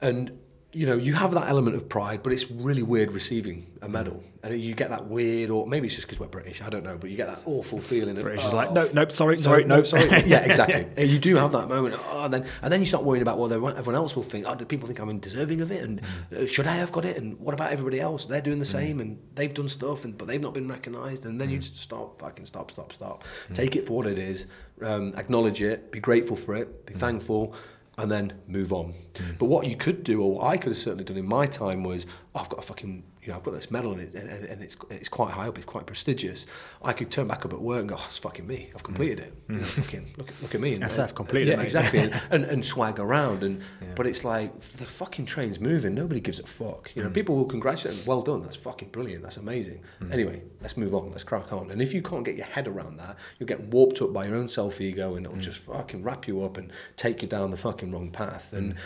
[0.00, 0.38] And
[0.76, 4.22] you know, you have that element of pride, but it's really weird receiving a medal,
[4.42, 6.60] and you get that weird, or maybe it's just because we're British.
[6.60, 8.86] I don't know, but you get that awful feeling of British is oh, like, no,
[8.92, 9.82] nope, sorry, sorry, no.
[9.82, 10.04] sorry.
[10.26, 10.86] yeah, exactly.
[10.98, 13.38] Uh, You do have that moment, oh, and then and then you start worrying about
[13.38, 14.44] what everyone everyone else will think.
[14.48, 15.82] Oh, do people think I'm deserving of it?
[15.82, 16.00] And
[16.30, 16.42] Mm.
[16.42, 17.16] uh, should I have got it?
[17.16, 18.26] And what about everybody else?
[18.26, 21.24] They're doing the same, and they've done stuff, and but they've not been recognised.
[21.26, 21.62] And then you Mm.
[21.62, 23.24] just stop, fucking stop, stop, stop.
[23.54, 24.46] Take it for what it is.
[24.82, 25.90] Um, acknowledge it.
[25.90, 26.68] Be grateful for it.
[26.68, 26.86] Mm.
[26.86, 27.54] Be thankful.
[27.98, 28.94] And then move on.
[29.16, 29.32] Hmm.
[29.38, 31.82] But what you could do, or what I could have certainly done in my time,
[31.82, 34.44] was oh, I've got a fucking, you know, I've got this medal and, it, and,
[34.44, 36.46] and it's it's quite high up, it's quite prestigious.
[36.82, 39.18] I could turn back up at work and go, oh, it's fucking me, I've completed
[39.20, 39.34] it.
[39.48, 40.74] You know, fucking look, at- look at me.
[40.74, 41.64] And, SF completed, Yeah, mate.
[41.64, 41.98] exactly.
[42.00, 43.42] and, and, and swag around.
[43.42, 43.60] And
[43.96, 45.94] but it's like the fucking train's moving.
[45.94, 46.90] Nobody gives a fuck.
[46.90, 46.96] Mm.
[46.96, 47.96] You know, people will congratulate.
[47.98, 48.42] them, Well done.
[48.42, 49.22] That's fucking brilliant.
[49.24, 49.80] That's amazing.
[50.00, 50.12] Mm.
[50.12, 51.10] Anyway, let's move on.
[51.10, 51.70] Let's crack on.
[51.72, 54.36] And if you can't get your head around that, you'll get warped up by your
[54.36, 55.30] own self ego, and Mm.
[55.30, 58.52] it'll just fucking wrap you up and take you down the fucking wrong path.
[58.52, 58.78] And Mm.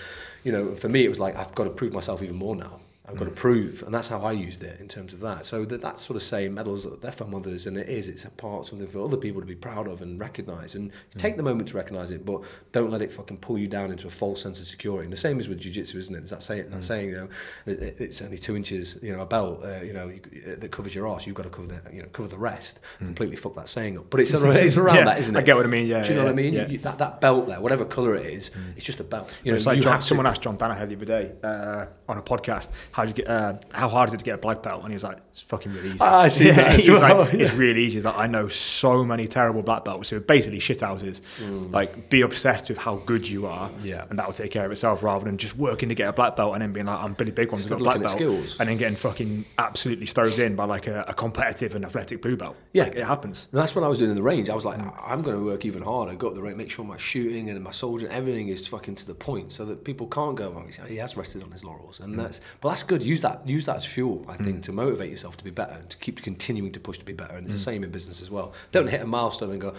[0.44, 2.80] you know, for me, it was like I've got to prove myself even more now.
[3.10, 5.46] I've got to prove, and that's how I used it in terms of that.
[5.46, 8.08] So that that sort of saying medals, they're for mothers, and it is.
[8.08, 10.74] It's a part something for other people to be proud of and recognise.
[10.74, 12.42] And take the moment to recognise it, but
[12.72, 15.04] don't let it fucking pull you down into a false sense of security.
[15.04, 16.18] And the same is with jiu-jitsu, isn't it?
[16.18, 17.28] There's that saying, that saying, you know,
[17.66, 20.54] it, it- it's only two inches, you know, a belt, uh, you know, you, uh,
[20.60, 21.26] that covers your ass.
[21.26, 22.80] You've got to cover the, you know, cover the rest.
[22.98, 25.38] Completely fuck that saying up, but it's around, it's around Yeah, that, isn't it?
[25.38, 26.54] I get what I mean, yeah, Do you know yeah, what I mean?
[26.54, 26.66] yeah.
[26.68, 29.34] You, that that belt there, whatever colour it is, it's just a belt.
[29.44, 31.32] You know, it's like you John, have to- someone asked John Danaher the other day
[31.42, 34.34] uh, on a podcast, how do you get, uh, how hard is it to get
[34.34, 34.82] a black belt?
[34.82, 35.98] And he was like, it's fucking really easy.
[36.00, 37.98] Ah, I see that as he was well, like, it's really easy.
[37.98, 41.22] He's like, I know so many terrible black belts who are basically shit houses.
[41.40, 43.84] Like, be obsessed with how good you are, Mm.
[43.84, 44.04] Yeah.
[44.10, 46.34] and that will take care of itself rather than just working to get a black
[46.36, 48.58] belt and then being like, I'm Billy Big One's got a black belt, skills.
[48.58, 52.36] and then getting fucking absolutely stoved in by like a, a competitive and athletic blue
[52.36, 52.56] belt.
[52.72, 52.84] Yeah.
[52.84, 53.48] Like, it happens.
[53.52, 54.48] And that's what I was doing in the range.
[54.50, 56.84] I was like, I'm going to work even harder, go up the range, make sure
[56.84, 60.36] my shooting and my soldier everything is fucking to the point, so that people can't
[60.36, 62.20] go, oh, he has rested on his laurels, and hmm.
[62.20, 62.40] that's.
[62.60, 63.02] But that's good.
[63.02, 63.46] Use that.
[63.48, 64.24] Use that as fuel.
[64.28, 64.60] I think hmm.
[64.62, 67.36] to motivate yourself to be better, and to keep continuing to push to be better.
[67.36, 67.76] And it's the hmm.
[67.76, 68.52] same in business as well.
[68.72, 69.74] Don't hit a milestone and go,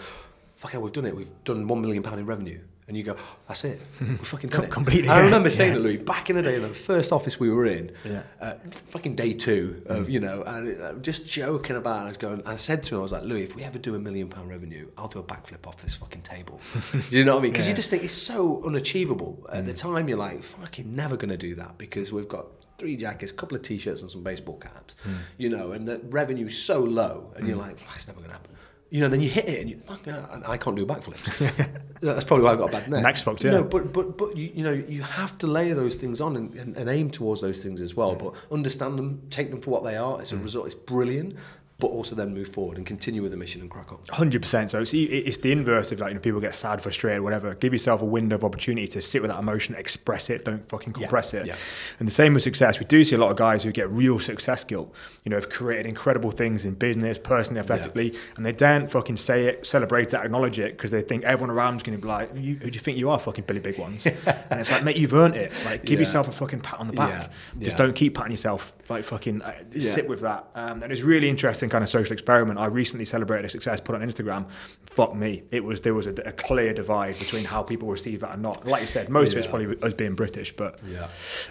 [0.56, 1.16] fucking, hell, we've done it.
[1.16, 2.60] We've done one million pound in revenue.
[2.92, 3.16] And you go,
[3.48, 3.80] that's it.
[4.02, 4.70] We've fucking done it.
[4.70, 5.24] Completely, I yeah.
[5.24, 5.78] remember saying Yeah.
[5.78, 8.22] to Louis back in the day, in the first office we were in, Yeah.
[8.38, 8.56] uh,
[8.88, 12.02] fucking day two of you know, and uh, just joking about.
[12.02, 12.04] it.
[12.04, 12.42] I was going.
[12.44, 14.50] I said to him, I was like, Louis, if we ever do a million pound
[14.50, 16.60] revenue, I'll do a backflip off this fucking table.
[16.92, 17.52] do you know what I mean?
[17.52, 17.70] Because Yeah.
[17.70, 19.46] you just think it's so unachievable.
[19.50, 22.44] At the time, you're like, fucking never going to do that because we've got
[22.78, 24.96] three jackets, a couple of t-shirts, and some baseball caps.
[25.38, 28.51] You know, and the revenue's so low, and you're like, that's never going to happen.
[28.92, 30.06] You know, then you hit it, and you fuck,
[30.46, 31.80] I can't do a backflip.
[32.02, 33.02] That's probably why I've got a bad neck.
[33.02, 33.52] Neck's fucked, yeah.
[33.52, 36.52] No, but but but you, you know you have to layer those things on and,
[36.56, 38.14] and, and aim towards those things as well.
[38.14, 40.20] But understand them, take them for what they are.
[40.20, 40.42] It's a mm.
[40.42, 40.66] result.
[40.66, 41.36] It's brilliant,
[41.82, 43.98] but also then move forward and continue with the mission and crack on.
[44.10, 44.70] Hundred percent.
[44.70, 47.54] So it's, it's the inverse of like you know people get sad, frustrated, whatever.
[47.56, 50.44] Give yourself a window of opportunity to sit with that emotion, express it.
[50.44, 51.44] Don't fucking compress it.
[51.44, 51.56] yeah.
[51.98, 52.78] And the same with success.
[52.78, 54.94] We do see a lot of guys who get real success guilt.
[55.24, 59.46] You know, have created incredible things in business, personally, athletically, and they daren't fucking say
[59.46, 62.30] it, celebrate it, acknowledge it because they think everyone around is going to be like,
[62.36, 64.06] "You- "Who do you think you are, fucking Billy Big Ones?"
[64.50, 65.52] and it's like, mate, you've earned it.
[65.64, 66.02] Like, give Yeah.
[66.02, 67.10] yourself a fucking pat on the back.
[67.10, 67.28] Yeah.
[67.64, 67.76] Just Yeah.
[67.86, 68.72] don't keep patting yourself.
[68.88, 69.90] Like fucking uh, Yeah.
[69.90, 70.46] sit with that.
[70.54, 72.58] Um, and it's really interesting kind of social experiment.
[72.60, 74.48] I recently celebrated a success put on Instagram.
[74.86, 78.32] Fuck me, it was there was a, a clear divide between how people receive that
[78.34, 78.64] and not.
[78.66, 79.50] Like you said, most of it's Yeah.
[79.50, 81.08] probably us being British, but Yeah.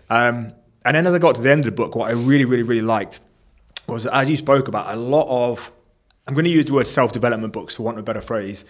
[0.09, 0.53] um,
[0.85, 2.63] and then as I got to the end of the book, what I really, really,
[2.63, 3.19] really liked
[3.87, 5.71] was as you spoke about a lot of.
[6.27, 8.63] I'm going to use the word self-development books for want of a better phrase.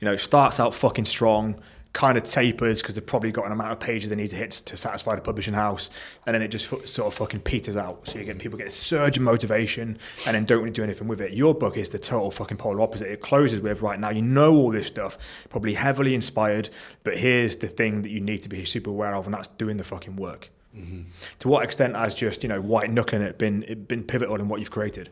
[0.00, 1.54] You know, starts out fucking strong,
[1.96, 4.50] kind of tapers because they've probably got an amount of pages they need to hit
[4.50, 5.88] to satisfy the publishing house,
[6.26, 8.06] and then it just fu- sort of fucking peters out.
[8.06, 11.08] So you get people get a surge of motivation and then don't really do anything
[11.08, 11.32] with it.
[11.32, 13.10] Your book is the total fucking polar opposite.
[13.10, 15.16] It closes with right now you know all this stuff,
[15.48, 16.68] probably heavily inspired,
[17.02, 19.78] but here's the thing that you need to be super aware of, and that's doing
[19.78, 20.50] the fucking work.
[20.76, 21.08] Mm-hmm.
[21.38, 24.48] To what extent has just you know white knuckling it been it been pivotal in
[24.48, 25.08] what you've created?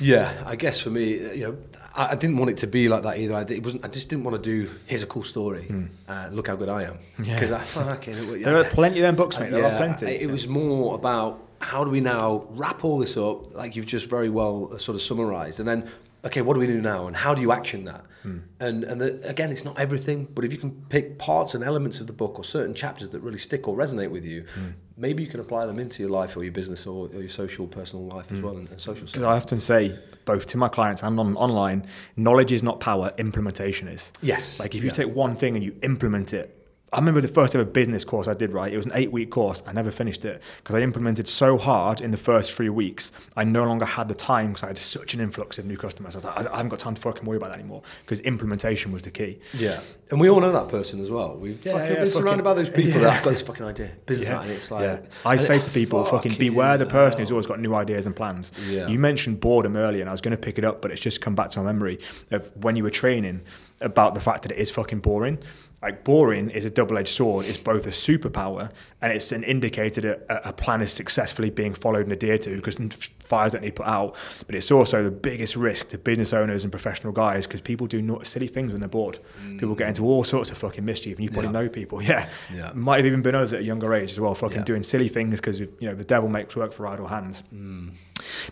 [0.00, 1.56] Yeah, I guess for me, uh, you know,
[1.94, 3.34] I, I didn't want it to be like that either.
[3.34, 3.84] I, did, it wasn't.
[3.84, 4.70] I just didn't want to do.
[4.86, 5.68] Here's a cool story.
[6.08, 6.98] Uh, look how good I am.
[7.22, 7.34] Yeah.
[7.34, 8.42] Because I fucking.
[8.42, 9.50] There are plenty of them books, mate.
[9.50, 10.06] There Yeah, are plenty.
[10.06, 14.08] It was more about how do we now wrap all this up, like you've just
[14.10, 15.88] very well uh, sort of summarised, and then
[16.24, 18.04] okay, what do we do now, and how do you action that?
[18.22, 18.38] Hmm.
[18.60, 22.00] And and the, again, it's not everything, but if you can pick parts and elements
[22.00, 24.70] of the book or certain chapters that really stick or resonate with you, Hmm.
[24.96, 27.66] maybe you can apply them into your life or your business or, or your social
[27.66, 29.06] personal life as well, and, and social.
[29.06, 31.84] Because I often say, both to my clients and on, online,
[32.16, 34.12] knowledge is not power, implementation is.
[34.22, 34.60] Yes.
[34.60, 34.94] Like if you Yeah.
[35.04, 36.58] take one thing and you implement it.
[36.94, 38.70] I remember the first ever business course I did, right?
[38.70, 39.62] It was an eight week course.
[39.66, 43.12] I never finished it because I implemented so hard in the first three weeks.
[43.34, 46.14] I no longer had the time because I had such an influx of new customers.
[46.14, 48.20] I was like, I, I haven't got time to fucking worry about that anymore because
[48.20, 49.38] implementation was the key.
[49.54, 49.80] Yeah,
[50.10, 51.34] and we all know that person as well.
[51.36, 52.98] We've Yeah, fucking yeah, been fucking- surrounded by those people Yeah.
[53.00, 54.40] that have got this fucking idea, business Yeah.
[54.40, 54.54] idea.
[54.54, 55.00] It's like Yeah.
[55.24, 58.04] I say it- to people, fucking fucking beware the person who's always got new ideas
[58.04, 58.52] and plans.
[58.68, 58.86] Yeah.
[58.88, 61.22] You mentioned boredom earlier, and I was going to pick it up, but it's just
[61.22, 62.00] come back to my memory
[62.32, 63.40] of when you were training
[63.80, 65.38] about the fact that it is fucking boring.
[65.82, 67.44] Like boring is a double-edged sword.
[67.46, 68.70] It's both a superpower
[69.00, 72.54] and it's an indicator that a, a plan is successfully being followed and adhered to
[72.54, 72.76] because
[73.18, 74.14] fires don't need put out.
[74.46, 78.00] But it's also the biggest risk to business owners and professional guys because people do
[78.00, 79.18] not silly things when they're bored.
[79.58, 81.54] People get into all sorts of fucking mischief, and you probably Mm.
[81.54, 81.60] Yeah.
[81.62, 82.02] know people.
[82.12, 82.70] Yeah, Yeah.
[82.74, 84.64] might have even been us at a younger age as well, fucking Yeah.
[84.64, 87.42] doing silly things because you know the devil makes work for idle hands.
[87.52, 87.90] Mm.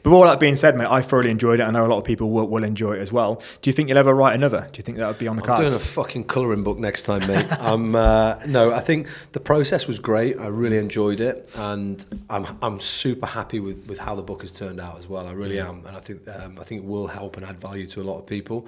[0.03, 1.65] But all that being said, mate, I thoroughly enjoyed it.
[1.65, 3.43] I know a lot of people will, will enjoy it as well.
[3.63, 4.69] Do you think you'll ever write another?
[4.73, 5.71] Do you think that would be on the I'm cards?
[5.71, 7.47] doing a fucking colouring book next time, mate.
[7.61, 10.39] I'm uh, no, I think the process was great.
[10.39, 14.53] I really enjoyed it, and I'm I'm super happy with, with how the book has
[14.53, 15.27] turned out as well.
[15.27, 17.87] I really am, and I think um, I think it will help and add value
[17.89, 18.67] to a lot of people.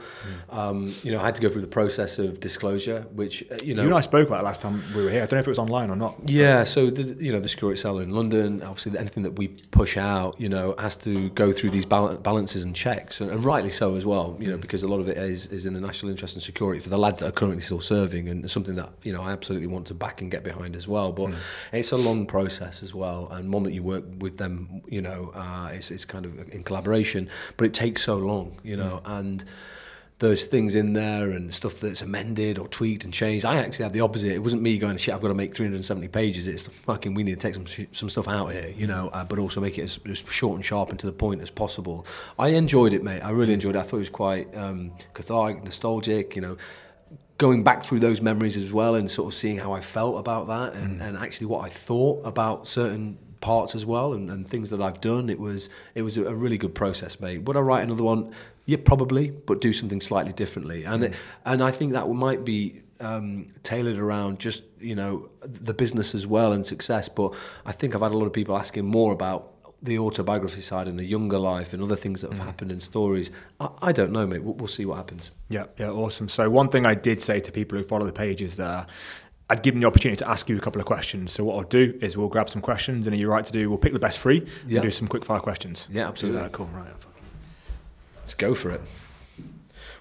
[0.51, 3.75] Um, you know, I had to go through the process of disclosure, which uh, you
[3.75, 3.83] know.
[3.83, 5.23] you and I spoke about it last time we were here.
[5.23, 6.17] I don't know if it was online or not.
[6.27, 9.97] Yeah, so the, you know the Security Seller in London, obviously anything that we push
[9.97, 13.71] out, you know, has to go through these bal- balances and checks, and, and rightly
[13.71, 14.61] so as well, you know, mm.
[14.61, 16.99] because a lot of it is, is in the national interest and security for the
[16.99, 19.95] lads that are currently still serving, and something that you know I absolutely want to
[19.95, 21.13] back and get behind as well.
[21.13, 21.37] But mm.
[21.73, 25.33] it's a long process as well, and one that you work with them, you know,
[25.35, 29.19] uh, it's, it's kind of in collaboration, but it takes so long, you know, mm.
[29.19, 29.45] and
[30.23, 33.45] there's things in there and stuff that's amended or tweaked and changed.
[33.45, 34.31] I actually had the opposite.
[34.31, 36.47] It wasn't me going, shit, I've got to make 370 pages.
[36.47, 39.41] It's fucking, we need to take some some stuff out here, you know, uh, but
[39.41, 42.07] also make it as, as short and sharp and to the point as possible.
[42.39, 43.21] I enjoyed it, mate.
[43.21, 43.81] I really enjoyed it.
[43.81, 46.57] I thought it was quite um, cathartic, nostalgic, you know,
[47.39, 50.47] going back through those memories as well and sort of seeing how I felt about
[50.47, 54.71] that and, and actually what I thought about certain parts as well and, and things
[54.71, 55.29] that I've done.
[55.29, 57.43] It was it was a really good process, mate.
[57.43, 58.33] Would I write another one?
[58.65, 60.85] Yeah, probably, but do something slightly differently.
[60.85, 65.75] And it, and I think that might be um, tailored around just you know the
[65.75, 67.09] business as well and success.
[67.09, 67.35] But
[67.67, 69.49] I think I've had a lot of people asking more about
[69.83, 73.33] the autobiography side and the younger life and other things that have happened in stories.
[73.59, 74.45] I, I don't know, mate.
[74.45, 75.33] We'll, we'll see what happens.
[75.49, 76.29] Yeah, yeah, awesome.
[76.29, 78.87] So one thing I did say to people who follow the page is uh,
[79.51, 81.33] I'd give them the opportunity to ask you a couple of questions.
[81.33, 83.69] So what I'll do is we'll grab some questions, and are you right to do?
[83.69, 84.77] We'll pick the best three Yeah.
[84.77, 85.89] and do some quick fire questions.
[85.91, 86.49] Yeah, absolutely.
[86.53, 86.67] Cool.
[86.67, 86.87] Right.
[88.33, 88.81] Let's go for it.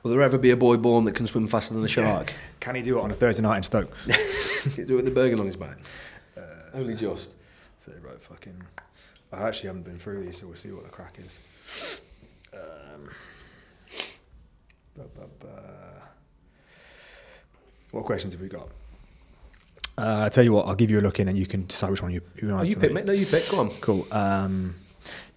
[0.03, 2.33] Will there ever be a boy born that can swim faster than a shark?
[2.61, 3.93] Can he do it on a Thursday night in Stoke?
[4.07, 5.77] Can he do it with the burger on his back.
[6.73, 7.35] Only just.
[7.77, 8.55] So right, fucking.
[9.33, 11.39] I actually haven't been through these, so we'll see what the crack is.
[12.53, 13.09] Um.
[17.91, 18.69] What questions have we got?
[19.97, 21.91] Uh, I tell you what, I'll give you a look in, and you can decide
[21.91, 23.05] which one you you, Oh, you pick, mate.
[23.05, 23.05] mate.
[23.07, 23.49] No, you pick.
[23.51, 23.71] Go on.
[23.81, 24.07] Cool.
[24.09, 24.75] Um,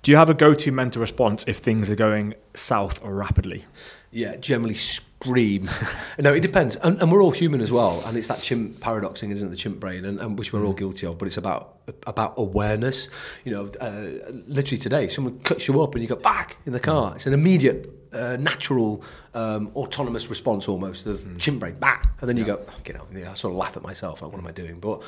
[0.05, 3.65] do you have a go-to mental response if things are going south or rapidly?
[4.11, 5.69] Yeah, generally scream.
[6.19, 9.31] no, it depends, and, and we're all human as well, and it's that chimp paradoxing,
[9.31, 9.51] isn't it?
[9.51, 11.17] The chimp brain, and, and which we're all guilty of.
[11.17, 13.09] But it's about about awareness.
[13.47, 16.81] You know, uh, literally today, someone cuts you up, and you go back in the
[16.81, 17.15] car.
[17.15, 19.03] It's an immediate, uh, natural,
[19.33, 23.35] um, autonomous response almost of chimp brain, back, and then you go, you know, I
[23.35, 24.21] sort of laugh at myself.
[24.21, 24.81] Like, what am I doing?
[24.81, 25.03] But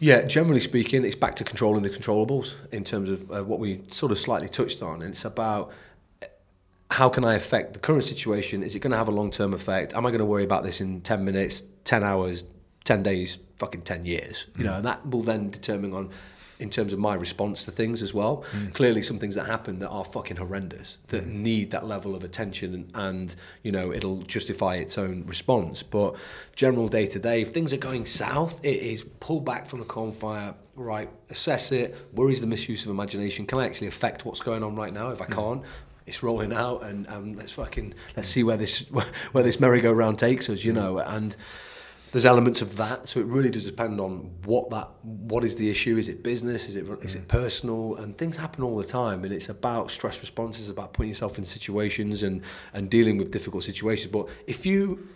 [0.00, 3.82] yeah, generally speaking, it's back to controlling the controllables in terms of uh, what we
[3.90, 5.70] sort of slightly touched on, and it's about
[6.90, 8.62] how can I affect the current situation?
[8.62, 9.94] Is it going to have a long term effect?
[9.94, 12.44] Am I going to worry about this in 10 minutes, 10 hours,
[12.84, 14.46] 10 days, fucking 10 years?
[14.56, 16.10] You know, and that will then determine on
[16.60, 18.44] in terms of my response to things as well.
[18.50, 18.68] Hmm.
[18.68, 21.42] Clearly, some things that happen that are fucking horrendous that hmm.
[21.42, 25.82] need that level of attention and, and you know it'll justify its own response.
[25.82, 26.16] But
[26.54, 29.86] general day to day, if things are going south, it is pull back from the
[29.86, 31.10] campfire, right?
[31.30, 31.96] Assess it.
[32.12, 33.46] Worries the misuse of imagination.
[33.46, 35.08] Can I actually affect what's going on right now?
[35.10, 35.32] If I hmm.
[35.32, 35.62] can't,
[36.06, 38.80] it's rolling out, and um, let's fucking let's see where this
[39.32, 40.98] where this merry-go-round takes us, you know.
[40.98, 41.36] And
[42.12, 45.70] there's elements of that, so it really does depend on what that what is the
[45.70, 45.96] issue.
[45.96, 46.68] Is it business?
[46.68, 47.28] Is it is it mm.
[47.28, 47.96] personal?
[47.96, 51.44] And things happen all the time, and it's about stress responses, about putting yourself in
[51.44, 52.42] situations and
[52.74, 54.10] and dealing with difficult situations.
[54.12, 55.08] But if you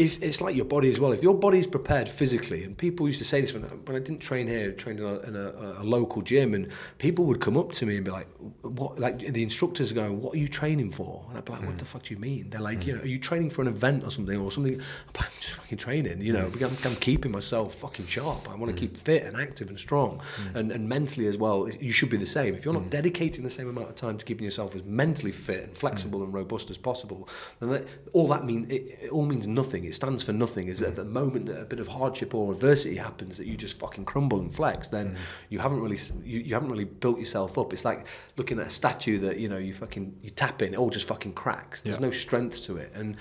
[0.00, 1.12] if it's like your body as well.
[1.12, 3.98] If your body's prepared physically, and people used to say this when I, when I
[3.98, 7.42] didn't train here, I trained in, a, in a, a local gym, and people would
[7.42, 8.26] come up to me and be like,
[8.62, 11.66] "What?" Like the instructors are going, "What are you training for?" And I'd be like,
[11.66, 11.88] "What the mm.
[11.88, 12.96] fuck do you mean?" They're like, "You mm.
[12.96, 14.80] know, are you training for an event or something, or something?" I'm
[15.18, 16.62] like, "I'm just fucking training." You know, mm.
[16.62, 18.48] I'm, I'm keeping myself fucking sharp.
[18.48, 20.22] I want to keep fit and active and strong,
[20.54, 21.68] and and mentally as well.
[21.68, 22.54] You should be the same.
[22.54, 25.64] If you're not dedicating the same amount of time to keeping yourself as mentally fit
[25.64, 27.28] and flexible and robust as possible,
[27.58, 29.89] then that, all that mean it, it all means nothing.
[29.90, 30.68] It stands for nothing.
[30.68, 33.76] Is at the moment that a bit of hardship or adversity happens, that you just
[33.80, 34.88] fucking crumble and flex.
[34.88, 35.16] Then
[35.48, 37.72] you haven't really you, you haven't really built yourself up.
[37.72, 40.76] It's like looking at a statue that you know you fucking you tap in, it
[40.76, 41.80] all just fucking cracks.
[41.80, 42.02] There's Yeah.
[42.06, 43.16] no strength to it, and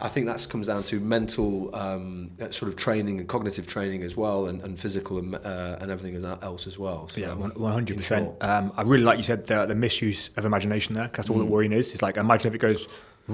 [0.00, 4.02] I think that comes down to mental um, uh, sort of training and cognitive training
[4.02, 7.06] as well, and, and physical and, uh, and everything else as well.
[7.06, 7.36] So, Yeah,
[7.70, 8.32] hundred percent.
[8.42, 11.06] Um, I really like you said the, the misuse of imagination there.
[11.06, 11.44] 'cause that's all Mm.
[11.44, 11.92] that worrying is.
[11.92, 12.88] It's like imagine if it goes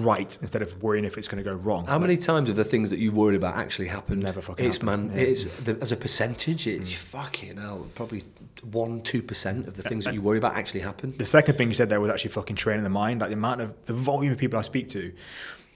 [0.05, 1.87] right instead of worrying if it's going to go wrong.
[1.87, 4.23] How many times have the things that you worried about actually happened?
[4.23, 5.17] Never fucking It's happened, man.
[5.19, 5.25] yeah.
[5.25, 5.29] Mm.
[5.31, 6.67] It's the, as a percentage.
[6.67, 7.87] It's fucking hell.
[7.95, 8.23] Probably
[8.63, 11.15] one, two percent of the things that you worry about actually happen.
[11.17, 13.21] The second thing you said there was actually fucking training the mind.
[13.21, 15.13] Like the amount of the volume of people I speak to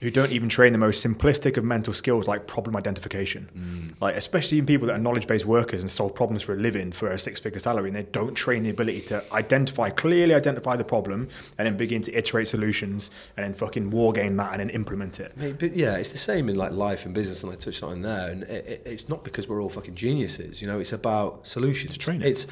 [0.01, 3.48] who don't even train the most simplistic of mental skills like problem identification.
[3.55, 4.01] Mm.
[4.01, 7.11] Like especially in people that are knowledge-based workers and solve problems for a living for
[7.11, 11.28] a six-figure salary, and they don't train the ability to identify clearly identify the problem
[11.59, 15.20] and then begin to iterate solutions and then fucking war game that and then implement
[15.20, 15.36] it.
[15.36, 18.03] Mate, but yeah, it's the same in like life and business, and I touched on
[18.03, 18.30] there.
[18.30, 20.78] And it, it, it's not because we're all fucking geniuses, you know.
[20.78, 21.94] It's about solutions.
[21.94, 22.26] It's training.
[22.26, 22.46] It's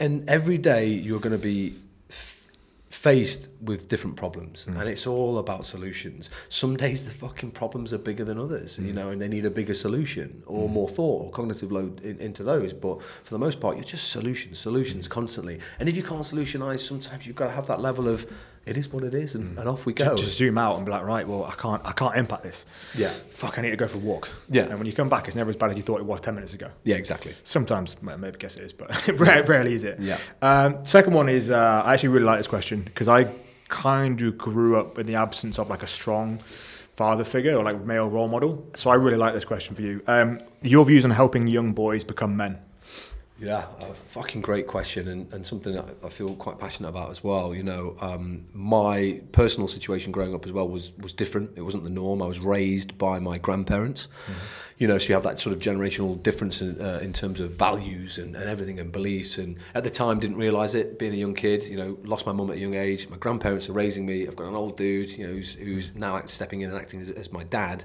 [0.00, 1.76] and every day you're going to be
[2.10, 2.48] f-
[2.88, 4.80] faced with different problems, Mm.
[4.80, 6.30] and it's all about solutions.
[6.48, 8.86] Some days the fucking problems are bigger than others, Mm.
[8.86, 12.18] you know, and they need a bigger solution or more thought or cognitive load in,
[12.18, 12.72] into those.
[12.72, 14.62] But for the most part, you're just solutions, Mm.
[14.62, 15.58] solutions constantly.
[15.78, 18.26] And if you can't solutionize, sometimes you've got to have that level of
[18.66, 20.12] it is what it is, and, and off we go.
[20.14, 20.16] Mm.
[20.16, 22.64] Just zoom out and be like, right, well, I can't, I can't impact this.
[22.96, 23.10] Yeah.
[23.28, 24.30] Fuck, I need to go for a walk.
[24.48, 24.62] Yeah.
[24.62, 26.34] And when you come back, it's never as bad as you thought it was ten
[26.34, 26.68] minutes ago.
[26.84, 27.32] yeah, exactly.
[27.44, 28.88] Sometimes, well, maybe guess it is, but
[29.20, 29.98] rarely is it.
[30.00, 30.18] Yeah.
[30.40, 33.26] Um, second one is uh, I actually really like this question because I
[33.74, 37.84] kind of grew up in the absence of like a strong father figure or like
[37.84, 38.64] male role model.
[38.74, 40.00] So I really like this question for you.
[40.06, 42.56] Um, your views on helping young boys become men.
[43.44, 47.22] Yeah, a fucking great question, and, and something that I feel quite passionate about as
[47.22, 47.54] well.
[47.54, 51.50] You know, um, my personal situation growing up as well was was different.
[51.56, 52.22] It wasn't the norm.
[52.22, 54.08] I was raised by my grandparents.
[54.78, 57.56] You know, so you have that sort of generational difference in, uh, in terms of
[57.56, 59.38] values and, and everything and beliefs.
[59.38, 60.98] And at the time, didn't realise it.
[60.98, 63.08] Being a young kid, you know, lost my mum at a young age.
[63.08, 64.26] My grandparents are raising me.
[64.26, 67.10] I've got an old dude, you know, who's, who's now stepping in and acting as,
[67.10, 67.84] as my dad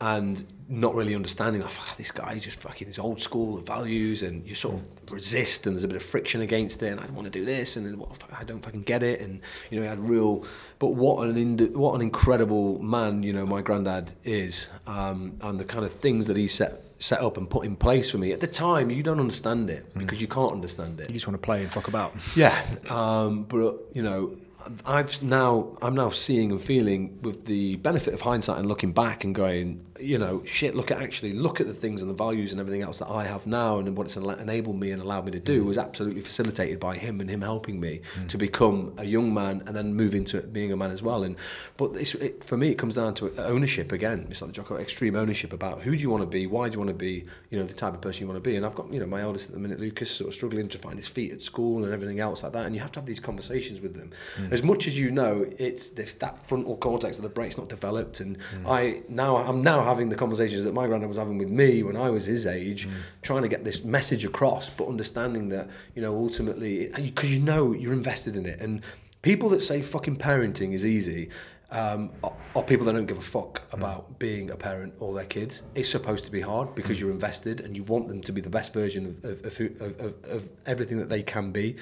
[0.00, 4.46] and not really understanding like, "Fuck, this guy's just fucking his old school values and
[4.46, 7.14] you sort of resist and there's a bit of friction against it and I don't
[7.14, 9.40] want to do this and then what, I don't fucking get it and
[9.70, 10.44] you know he had real
[10.78, 15.58] but what an ind- what an incredible man you know my granddad is um, and
[15.58, 18.32] the kind of things that he set set up and put in place for me.
[18.32, 21.08] At the time you don't understand it because you can't understand it.
[21.08, 22.12] You just want to play and fuck about.
[22.36, 24.36] yeah, um, but you know,
[24.84, 29.24] I've now I'm now seeing and feeling with the benefit of hindsight and looking back
[29.24, 30.74] and going, you know, shit.
[30.74, 33.24] Look at actually look at the things and the values and everything else that I
[33.24, 35.66] have now and what it's enabled me and allowed me to do mm.
[35.66, 38.28] was absolutely facilitated by him and him helping me mm.
[38.28, 41.22] to become a young man and then move into being a man as well.
[41.22, 41.36] And
[41.76, 44.26] but it's, it, for me, it comes down to ownership again.
[44.30, 46.74] It's like the Jocko extreme ownership about who do you want to be, why do
[46.74, 48.56] you want to be, you know, the type of person you want to be.
[48.56, 50.78] And I've got you know my eldest at the minute, Lucas, sort of struggling to
[50.78, 52.66] find his feet at school and everything else like that.
[52.66, 54.10] And you have to have these conversations with them.
[54.36, 54.52] Mm.
[54.52, 58.20] As much as you know, it's this, that frontal cortex of the brain's not developed.
[58.20, 61.82] And I now I'm now having the conversations that my granddad was having with me
[61.82, 62.92] when I was his age, mm.
[63.22, 67.72] trying to get this message across, but understanding that you know ultimately because you know
[67.72, 68.60] you're invested in it.
[68.60, 68.82] And
[69.22, 71.30] people that say fucking parenting is easy.
[71.70, 73.74] Um, are, are people that don't give a fuck mm.
[73.74, 75.62] about being a parent or their kids.
[75.74, 77.00] It's supposed to be hard because mm.
[77.00, 80.50] you're invested and you want them to be the best version of, of, of, of
[80.66, 81.76] everything that they can be.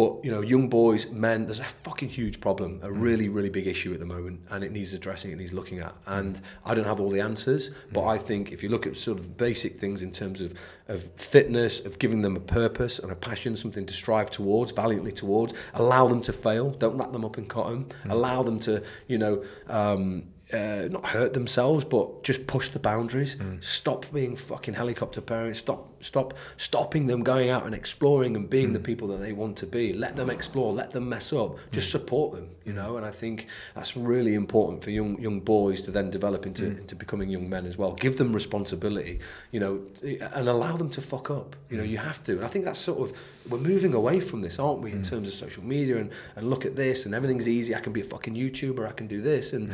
[0.00, 3.02] But you know, young boys, men, there's a fucking huge problem, a mm.
[3.02, 5.94] really, really big issue at the moment, and it needs addressing, it needs looking at.
[6.06, 8.08] And I don't have all the answers, but mm.
[8.08, 10.54] I think if you look at sort of basic things in terms of
[10.88, 15.12] of fitness, of giving them a purpose and a passion, something to strive towards, valiantly
[15.12, 18.10] towards, allow them to fail, don't wrap them up in cotton, mm.
[18.10, 19.44] allow them to, you know.
[19.68, 23.36] Um, uh, not hurt themselves, but just push the boundaries.
[23.60, 25.58] Stop being fucking helicopter parents.
[25.58, 28.84] Stop, stop, stopping them going out and exploring and being the mm.
[28.84, 29.92] people that they want to be.
[29.92, 30.72] Let them explore.
[30.72, 31.50] Let them mess up.
[31.50, 31.70] Mm.
[31.72, 32.96] Just support them, you know.
[32.96, 36.78] And I think that's really important for young young boys to then develop into mm.
[36.78, 37.92] into becoming young men as well.
[37.92, 39.20] Give them responsibility,
[39.52, 41.56] you know, and allow them to fuck up.
[41.68, 42.32] You know, you have to.
[42.32, 43.16] And I think that's sort of
[43.48, 46.66] we're moving away from this, aren't we, in terms of social media and and look
[46.66, 47.74] at this and everything's easy.
[47.74, 48.86] I can be a fucking YouTuber.
[48.86, 49.70] I can do this and.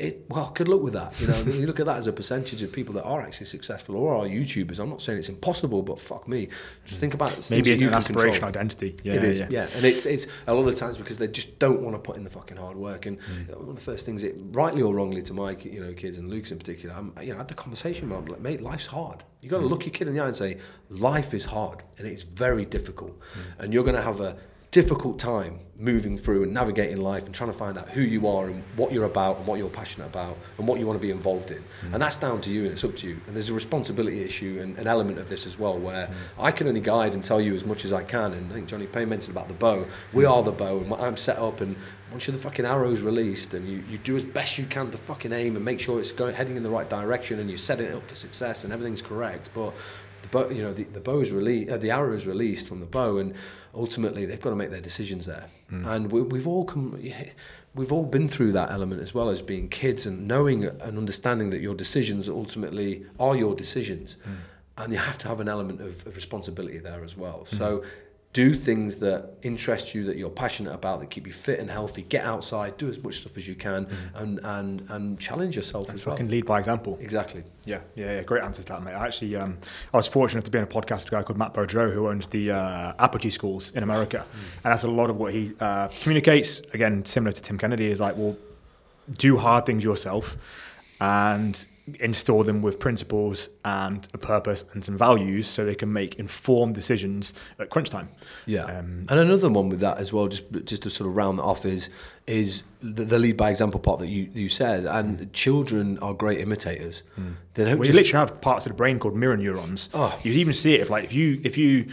[0.00, 1.20] It, well, good luck with that.
[1.20, 3.96] You know, you look at that as a percentage of people that are actually successful
[3.96, 4.78] or are YouTubers.
[4.80, 6.48] I'm not saying it's impossible, but fuck me.
[6.86, 8.48] Just think about Maybe it's an can aspiration control.
[8.48, 8.96] identity.
[9.04, 9.46] Yeah, it is, yeah.
[9.50, 9.66] yeah.
[9.76, 12.16] and it's it's a lot of the times because they just don't want to put
[12.16, 13.04] in the fucking hard work.
[13.06, 13.56] And Mm.
[13.60, 16.30] one of the first things, it, rightly or wrongly, to my you know kids and
[16.30, 19.22] Luke's in particular, I'm, you know, I had the conversation with like, mate, life's hard.
[19.42, 19.70] You got to Mm.
[19.70, 20.56] look your kid in the eye and say,
[20.88, 23.64] life is hard and it's very difficult, Mm.
[23.64, 24.36] and you're going to have a
[24.70, 28.48] difficult time moving through and navigating life and trying to find out who you are
[28.48, 31.10] and what you're about and what you're passionate about and what you want to be
[31.10, 31.56] involved in.
[31.58, 31.94] Mm.
[31.94, 33.18] And that's down to you and it's up to you.
[33.26, 36.12] And there's a responsibility issue and an element of this as well where Mm.
[36.38, 38.34] I can only guide and tell you as much as I can.
[38.34, 39.86] And I think Johnny Payne mentioned about the bow.
[40.12, 40.30] We Mm.
[40.30, 41.74] are the bow and I'm set up and
[42.10, 44.98] once you're the fucking arrow's released and you, you do as best you can to
[44.98, 47.86] fucking aim and make sure it's going heading in the right direction and you're setting
[47.86, 49.48] it up for success and everything's correct.
[49.54, 49.72] But
[50.22, 52.86] the bow, you know, the, the bow's released, uh, the arrow is released from the
[52.86, 53.34] bow, and
[53.74, 55.46] ultimately they've got to make their decisions there.
[55.68, 55.86] Hmm.
[55.86, 57.00] And we, we've all come,
[57.74, 61.50] we've all been through that element as well as being kids and knowing and understanding
[61.50, 64.32] that your decisions ultimately are your decisions, hmm.
[64.78, 67.46] and you have to have an element of, of responsibility there as well.
[67.48, 67.56] Hmm.
[67.56, 67.84] So.
[68.32, 72.02] Do things that interest you, that you're passionate about, that keep you fit and healthy.
[72.02, 73.96] Get outside, do as much stuff as you can, mm.
[74.14, 76.16] and and and challenge yourself and as well.
[76.16, 76.96] lead by example.
[77.00, 77.42] Exactly.
[77.64, 78.22] Yeah, yeah, yeah.
[78.22, 78.92] Great answer to that, mate.
[78.92, 79.58] I actually, um,
[79.92, 82.08] I was fortunate to be on a podcast with a guy called Matt Beaudreau, who
[82.08, 84.64] owns the uh, Apogee schools in America, mm.
[84.64, 86.60] and that's a lot of what he uh, communicates.
[86.72, 88.36] Again, similar to Tim Kennedy, is like, well,
[89.16, 90.36] do hard things yourself,
[91.00, 91.66] and
[91.98, 96.74] install them with principles and a purpose and some values so they can make informed
[96.74, 98.08] decisions at crunch time.
[98.46, 98.64] Yeah.
[98.64, 101.44] Um, and another one with that as well, just just to sort of round that
[101.44, 101.90] off, is
[102.26, 104.86] is the, the lead by example part that you, you said.
[104.86, 105.32] And mm.
[105.32, 107.02] children are great imitators.
[107.18, 107.34] Mm.
[107.54, 109.88] They don't well, just, you literally have parts of the brain called mirror neurons.
[109.94, 110.16] Oh.
[110.22, 111.90] You even see it if like if you if you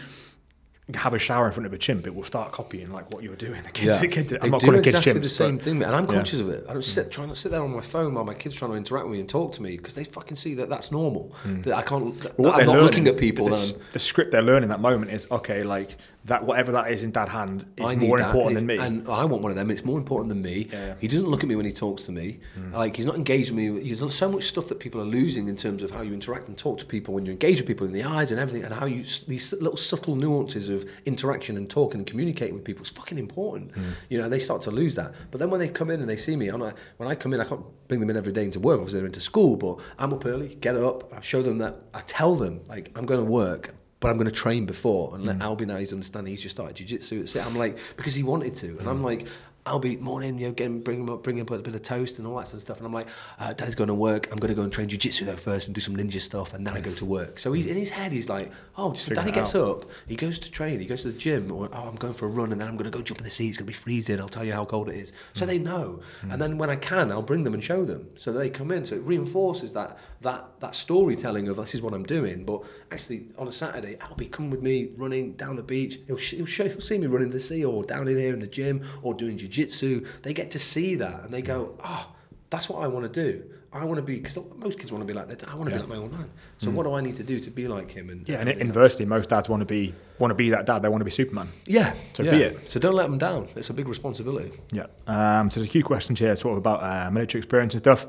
[0.95, 3.35] have a shower in front of a chimp, it will start copying like what you're
[3.35, 3.61] doing.
[3.63, 3.99] The kids, yeah.
[3.99, 6.39] the kids, I'm they not calling kids exactly chimps, the same thing, and I'm conscious
[6.39, 6.45] yeah.
[6.45, 6.65] of it.
[6.69, 8.77] I don't sit trying to sit there on my phone while my kids trying to
[8.77, 11.35] interact with me and talk to me because they fucking see that that's normal.
[11.43, 11.63] Mm.
[11.63, 12.17] That I can't.
[12.19, 13.47] That, well, I'm not learning, looking at people.
[13.49, 15.63] The, the, script they're learning that moment is okay.
[15.63, 18.77] Like that whatever that is in dad hand is more important than me.
[18.77, 19.71] And I want one of them.
[19.71, 20.67] It's more important than me.
[20.71, 20.95] Yeah.
[20.99, 22.39] He doesn't look at me when he talks to me.
[22.59, 22.73] Mm.
[22.73, 23.93] Like he's not engaged with me.
[23.93, 26.57] There's so much stuff that people are losing in terms of how you interact and
[26.57, 28.85] talk to people when you engage with people in the eyes and everything, and how
[28.85, 33.17] you these little subtle nuances of interaction and talking and communicating with people is fucking
[33.17, 33.71] important.
[33.71, 33.83] Mm.
[34.09, 35.13] You know, they start to lose that.
[35.31, 36.55] But then when they come in and they see me, I,
[36.97, 38.79] when I come in, I can't bring them in every day into work.
[38.79, 42.01] Obviously, they're into school, but I'm up early, get up, I show them that I
[42.01, 45.39] tell them like I'm going to work but I'm going to train before and let
[45.39, 45.41] mm.
[45.41, 48.81] Albie now he's understanding he's just started jiu-jitsu I'm like because he wanted to and
[48.81, 48.89] mm.
[48.89, 49.27] I'm like
[49.67, 51.81] I'll be morning, you know, getting bring him up, bring him up a bit of
[51.81, 52.77] toast and all that sort of stuff.
[52.77, 53.07] And I'm like,
[53.39, 54.27] uh, Daddy's going to work.
[54.31, 56.65] I'm going to go and train jiu-jitsu though first and do some ninja stuff, and
[56.65, 57.37] then I go to work.
[57.39, 58.11] So he's in his head.
[58.11, 59.83] He's like, oh, just Daddy gets out.
[59.83, 62.25] up, he goes to train, he goes to the gym, or oh, I'm going for
[62.25, 63.49] a run, and then I'm going to go jump in the sea.
[63.49, 64.19] It's going to be freezing.
[64.19, 65.11] I'll tell you how cold it is.
[65.33, 65.47] So mm.
[65.47, 65.99] they know.
[66.21, 66.33] Mm.
[66.33, 68.09] And then when I can, I'll bring them and show them.
[68.15, 68.85] So they come in.
[68.85, 72.43] So it reinforces that that that storytelling of this is what I'm doing.
[72.45, 75.99] But actually, on a Saturday, I'll be coming with me running down the beach.
[76.07, 78.47] He'll, he'll, show, he'll see me running the sea or down in here in the
[78.47, 80.05] gym or doing jiu-jitsu.
[80.23, 82.11] They get to see that and they go, oh,
[82.49, 83.43] that's what I want to do.
[83.73, 85.47] I want to be because most kids want to be like that.
[85.47, 85.81] I want to yeah.
[85.81, 86.29] be like my old man.
[86.57, 86.73] So mm.
[86.73, 88.09] what do I need to do to be like him?
[88.09, 90.81] And yeah, and inversely, most dads want to be want to be that dad.
[90.81, 91.49] They want to be Superman.
[91.65, 92.31] Yeah, so yeah.
[92.31, 92.69] be it.
[92.69, 93.49] So don't let them down.
[93.55, 94.51] It's a big responsibility.
[94.71, 94.85] Yeah.
[95.05, 98.07] Um, so there's a few questions here, sort of about uh, military experience and stuff.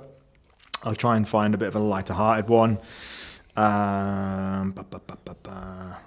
[0.84, 2.78] I'll try and find a bit of a lighter-hearted one.
[3.56, 5.00] Um, ba, ba,
[5.42, 5.98] ba,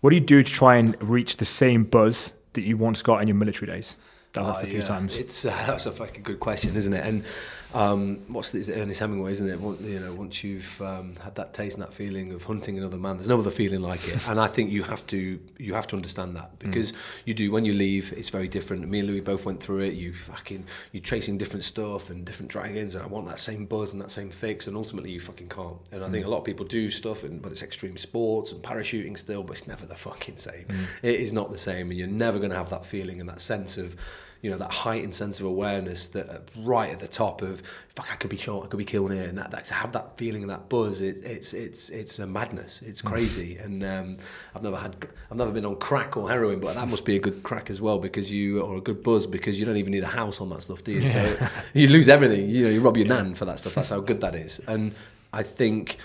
[0.00, 3.20] what do you do to try and reach the same buzz that you once got
[3.20, 3.96] in your military days?
[4.32, 4.84] That was oh, a few yeah.
[4.84, 5.16] times.
[5.16, 7.04] It's uh, that's a fucking good question, isn't it?
[7.04, 7.24] And
[7.72, 8.68] um, what's this?
[8.68, 9.60] Ernest Hemingway, isn't it?
[9.82, 13.16] You know, once you've um, had that taste and that feeling of hunting another man,
[13.16, 14.28] there's no other feeling like it.
[14.28, 16.96] and I think you have to you have to understand that because mm.
[17.26, 18.88] you do when you leave, it's very different.
[18.88, 19.94] Me and Louis both went through it.
[19.94, 23.92] You fucking you're chasing different stuff and different dragons, and I want that same buzz
[23.92, 25.78] and that same fix, and ultimately you fucking can't.
[25.92, 26.12] And I mm.
[26.12, 29.44] think a lot of people do stuff, and but it's extreme sports and parachuting still,
[29.44, 30.64] but it's never the fucking same.
[30.64, 30.86] Mm.
[31.02, 33.40] It is not the same, and you're never going to have that feeling and that
[33.40, 33.94] sense of
[34.42, 37.62] you know that heightened sense of awareness that right at the top of
[37.94, 39.92] fuck I could be shot I could be killed here and that, that to have
[39.92, 42.82] that feeling and that buzz it, it's it's it's a madness.
[42.82, 43.58] It's crazy.
[43.58, 44.16] And um,
[44.54, 44.96] I've never had
[45.30, 47.80] I've never been on crack or heroin but that must be a good crack as
[47.80, 50.48] well because you or a good buzz because you don't even need a house on
[50.50, 51.00] that stuff do you?
[51.00, 51.32] Yeah.
[51.32, 52.48] so you lose everything.
[52.48, 53.74] You know you rob your nan for that stuff.
[53.74, 54.60] That's how good that is.
[54.66, 54.94] And
[55.32, 55.98] I think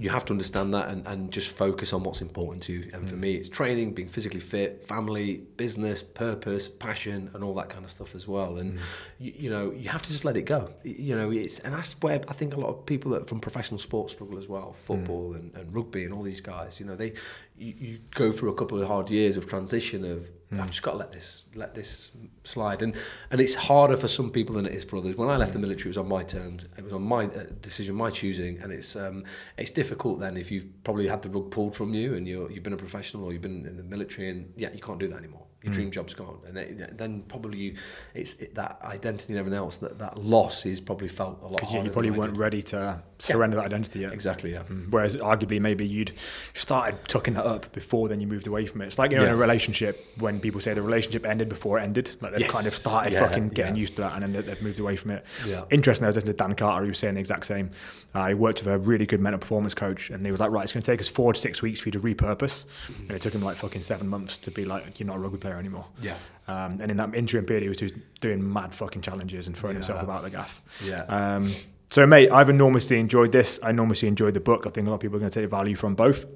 [0.00, 2.90] you have to understand that and, and just focus on what's important to you.
[2.94, 3.20] And for mm.
[3.20, 7.90] me, it's training, being physically fit, family, business, purpose, passion, and all that kind of
[7.90, 8.56] stuff as well.
[8.56, 8.80] And mm.
[9.18, 10.72] you, you, know, you have to just let it go.
[10.84, 13.78] You know, it's and that's where I think a lot of people that from professional
[13.78, 15.36] sports struggle as well, football mm.
[15.36, 16.80] and, and rugby and all these guys.
[16.80, 17.12] You know, they
[17.58, 20.60] you, you go through a couple of hard years of transition of mm.
[20.60, 22.10] I've just got to let this let this
[22.44, 22.94] slide and
[23.30, 25.16] and it's harder for some people than it is for others.
[25.16, 26.66] When I left the military, it was on my terms.
[26.76, 29.24] It was on my uh, decision, my choosing, and it's um,
[29.56, 32.62] it's difficult then if you've probably had the rug pulled from you and you're you've
[32.62, 35.18] been a professional or you've been in the military and yeah you can't do that
[35.18, 35.74] anymore your mm.
[35.74, 37.74] dream job's gone and it, then probably you,
[38.14, 41.60] it's it, that identity and everything else that that loss is probably felt a lot
[41.70, 43.62] you, you probably weren't ready to surrender yeah.
[43.62, 44.88] that identity yet exactly yeah mm.
[44.90, 46.12] whereas arguably maybe you'd
[46.54, 49.24] started tucking that up before then you moved away from it it's like you know
[49.24, 49.30] yeah.
[49.30, 52.50] in a relationship when people say the relationship ended before it ended like they've yes.
[52.50, 55.10] kind of started yeah, fucking getting used to that and then they've moved away from
[55.10, 55.62] it yeah.
[55.70, 57.70] interesting I was listening to Dan Carter he was saying the exact same
[58.14, 60.62] uh, he worked with a really good mental performance coach and he was like right
[60.62, 63.02] it's going to take us four to six weeks for you to repurpose mm-hmm.
[63.02, 65.36] and it took him like fucking seven months to be like you're not a rugby
[65.36, 66.14] player anymore yeah
[66.50, 69.74] um, and in that interim period, he was just doing mad fucking challenges and throwing
[69.74, 69.78] yeah.
[69.78, 70.60] himself about the gaff.
[70.84, 71.02] Yeah.
[71.04, 71.52] Um,
[71.90, 73.60] so, mate, I've enormously enjoyed this.
[73.62, 74.64] I enormously enjoyed the book.
[74.66, 76.26] I think a lot of people are going to take value from both.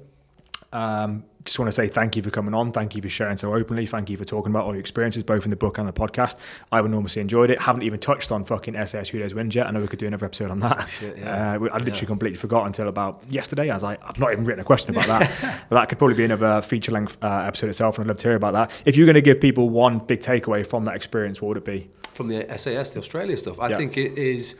[0.75, 2.71] Um, just want to say thank you for coming on.
[2.71, 3.85] Thank you for sharing so openly.
[3.85, 6.37] Thank you for talking about all your experiences, both in the book and the podcast.
[6.71, 7.61] I've enormously enjoyed it.
[7.61, 9.67] Haven't even touched on fucking SAS Who Dares Wins yet.
[9.67, 10.89] I know we could do another episode on that.
[10.89, 11.51] Shit, yeah.
[11.51, 12.05] uh, I literally yeah.
[12.05, 13.69] completely forgot until about yesterday.
[13.69, 15.65] I was like, I've not even written a question about that.
[15.69, 18.27] but that could probably be another feature length uh, episode itself, and I'd love to
[18.27, 18.81] hear about that.
[18.83, 21.65] If you're going to give people one big takeaway from that experience, what would it
[21.65, 21.89] be?
[22.09, 23.77] From the SAS, the Australia stuff, I yeah.
[23.77, 24.55] think it is.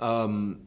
[0.00, 0.66] Um,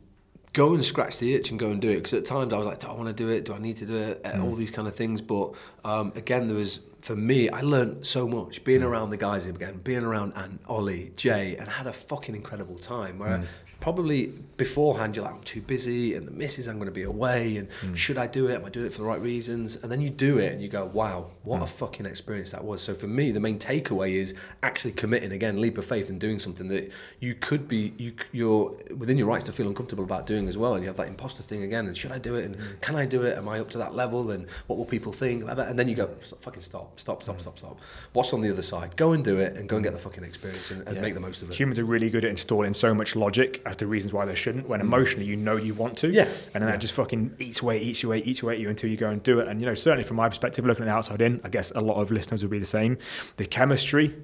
[0.58, 1.98] go and scratch the itch and go and do it.
[1.98, 3.46] Because at times I was like, do I want to do it?
[3.46, 4.24] Do I need to do it?
[4.24, 4.44] Mm.
[4.44, 5.22] All these kind of things.
[5.22, 5.54] But
[5.86, 8.90] um, again, there was for me, I learned so much being mm.
[8.90, 13.20] around the guys again, being around and Ollie, Jay, and had a fucking incredible time.
[13.20, 13.46] Where mm
[13.80, 17.58] probably beforehand you're like I'm too busy and the misses I'm going to be away
[17.58, 17.96] and mm.
[17.96, 20.10] should I do it am I doing it for the right reasons and then you
[20.10, 21.64] do it and you go wow what mm.
[21.64, 25.62] a fucking experience that was so for me the main takeaway is actually committing again
[25.62, 29.44] leap of faith and doing something that you could be you you're within your rights
[29.46, 31.96] to feel uncomfortable about doing as well and you have that imposter thing again and
[31.96, 32.82] should I do it and mm.
[32.82, 35.48] can I do it am I up to that level and what will people think
[35.48, 36.08] and then you go
[36.40, 37.42] fucking stop stop stop mm.
[37.42, 37.80] stop stop
[38.14, 40.24] what's on the other side go and do it and go and get the fucking
[40.24, 41.02] experience and, and yeah.
[41.02, 43.76] make the most of it humans are really good at installing so much logic as
[43.78, 44.68] to reasons why they shouldn't.
[44.68, 44.84] When mm.
[44.84, 46.72] emotionally you know you want to, yeah, and then yeah.
[46.72, 49.22] that just fucking eats away, eats away, eats away at you until you go and
[49.24, 49.48] do it.
[49.48, 51.82] And you know, certainly from my perspective, looking at the outside in, I guess a
[51.82, 52.98] lot of listeners would be the same.
[53.38, 54.16] The chemistry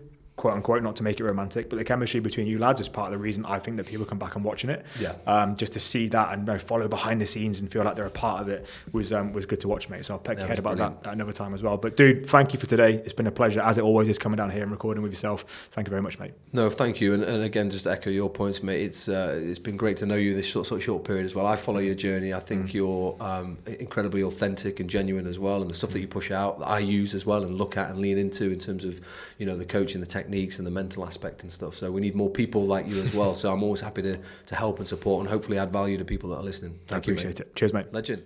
[0.44, 3.08] quote unquote, not to make it romantic, but the chemistry between you lads is part
[3.08, 4.86] of the reason I think that people come back and watching it.
[5.00, 5.14] Yeah.
[5.26, 7.96] Um, just to see that and you know, follow behind the scenes and feel like
[7.96, 10.04] they're a part of it was um, was good to watch, mate.
[10.06, 11.04] So I'll peck your head about brilliant.
[11.04, 11.78] that another time as well.
[11.78, 12.96] But dude, thank you for today.
[12.96, 15.70] It's been a pleasure, as it always is, coming down here and recording with yourself.
[15.72, 16.34] Thank you very much, mate.
[16.52, 17.14] No, thank you.
[17.14, 18.82] And, and again, just to echo your points, mate.
[18.82, 21.34] It's uh, it's been great to know you this short, sort of short period as
[21.34, 21.48] well.
[21.48, 22.34] I follow your journey.
[22.34, 22.74] I think mm.
[22.74, 26.60] you're um, incredibly authentic and genuine as well, and the stuff that you push out,
[26.60, 29.00] that I use as well and look at and lean into in terms of
[29.38, 31.76] you know the coaching, the techniques, and the mental aspect and stuff.
[31.76, 33.36] So we need more people like you as well.
[33.36, 36.30] so I'm always happy to, to help and support and hopefully add value to people
[36.32, 36.80] that are listening.
[36.88, 37.14] Thank I you.
[37.14, 37.48] Appreciate mate.
[37.48, 37.56] it.
[37.56, 37.94] Cheers, mate.
[37.94, 38.24] Legend.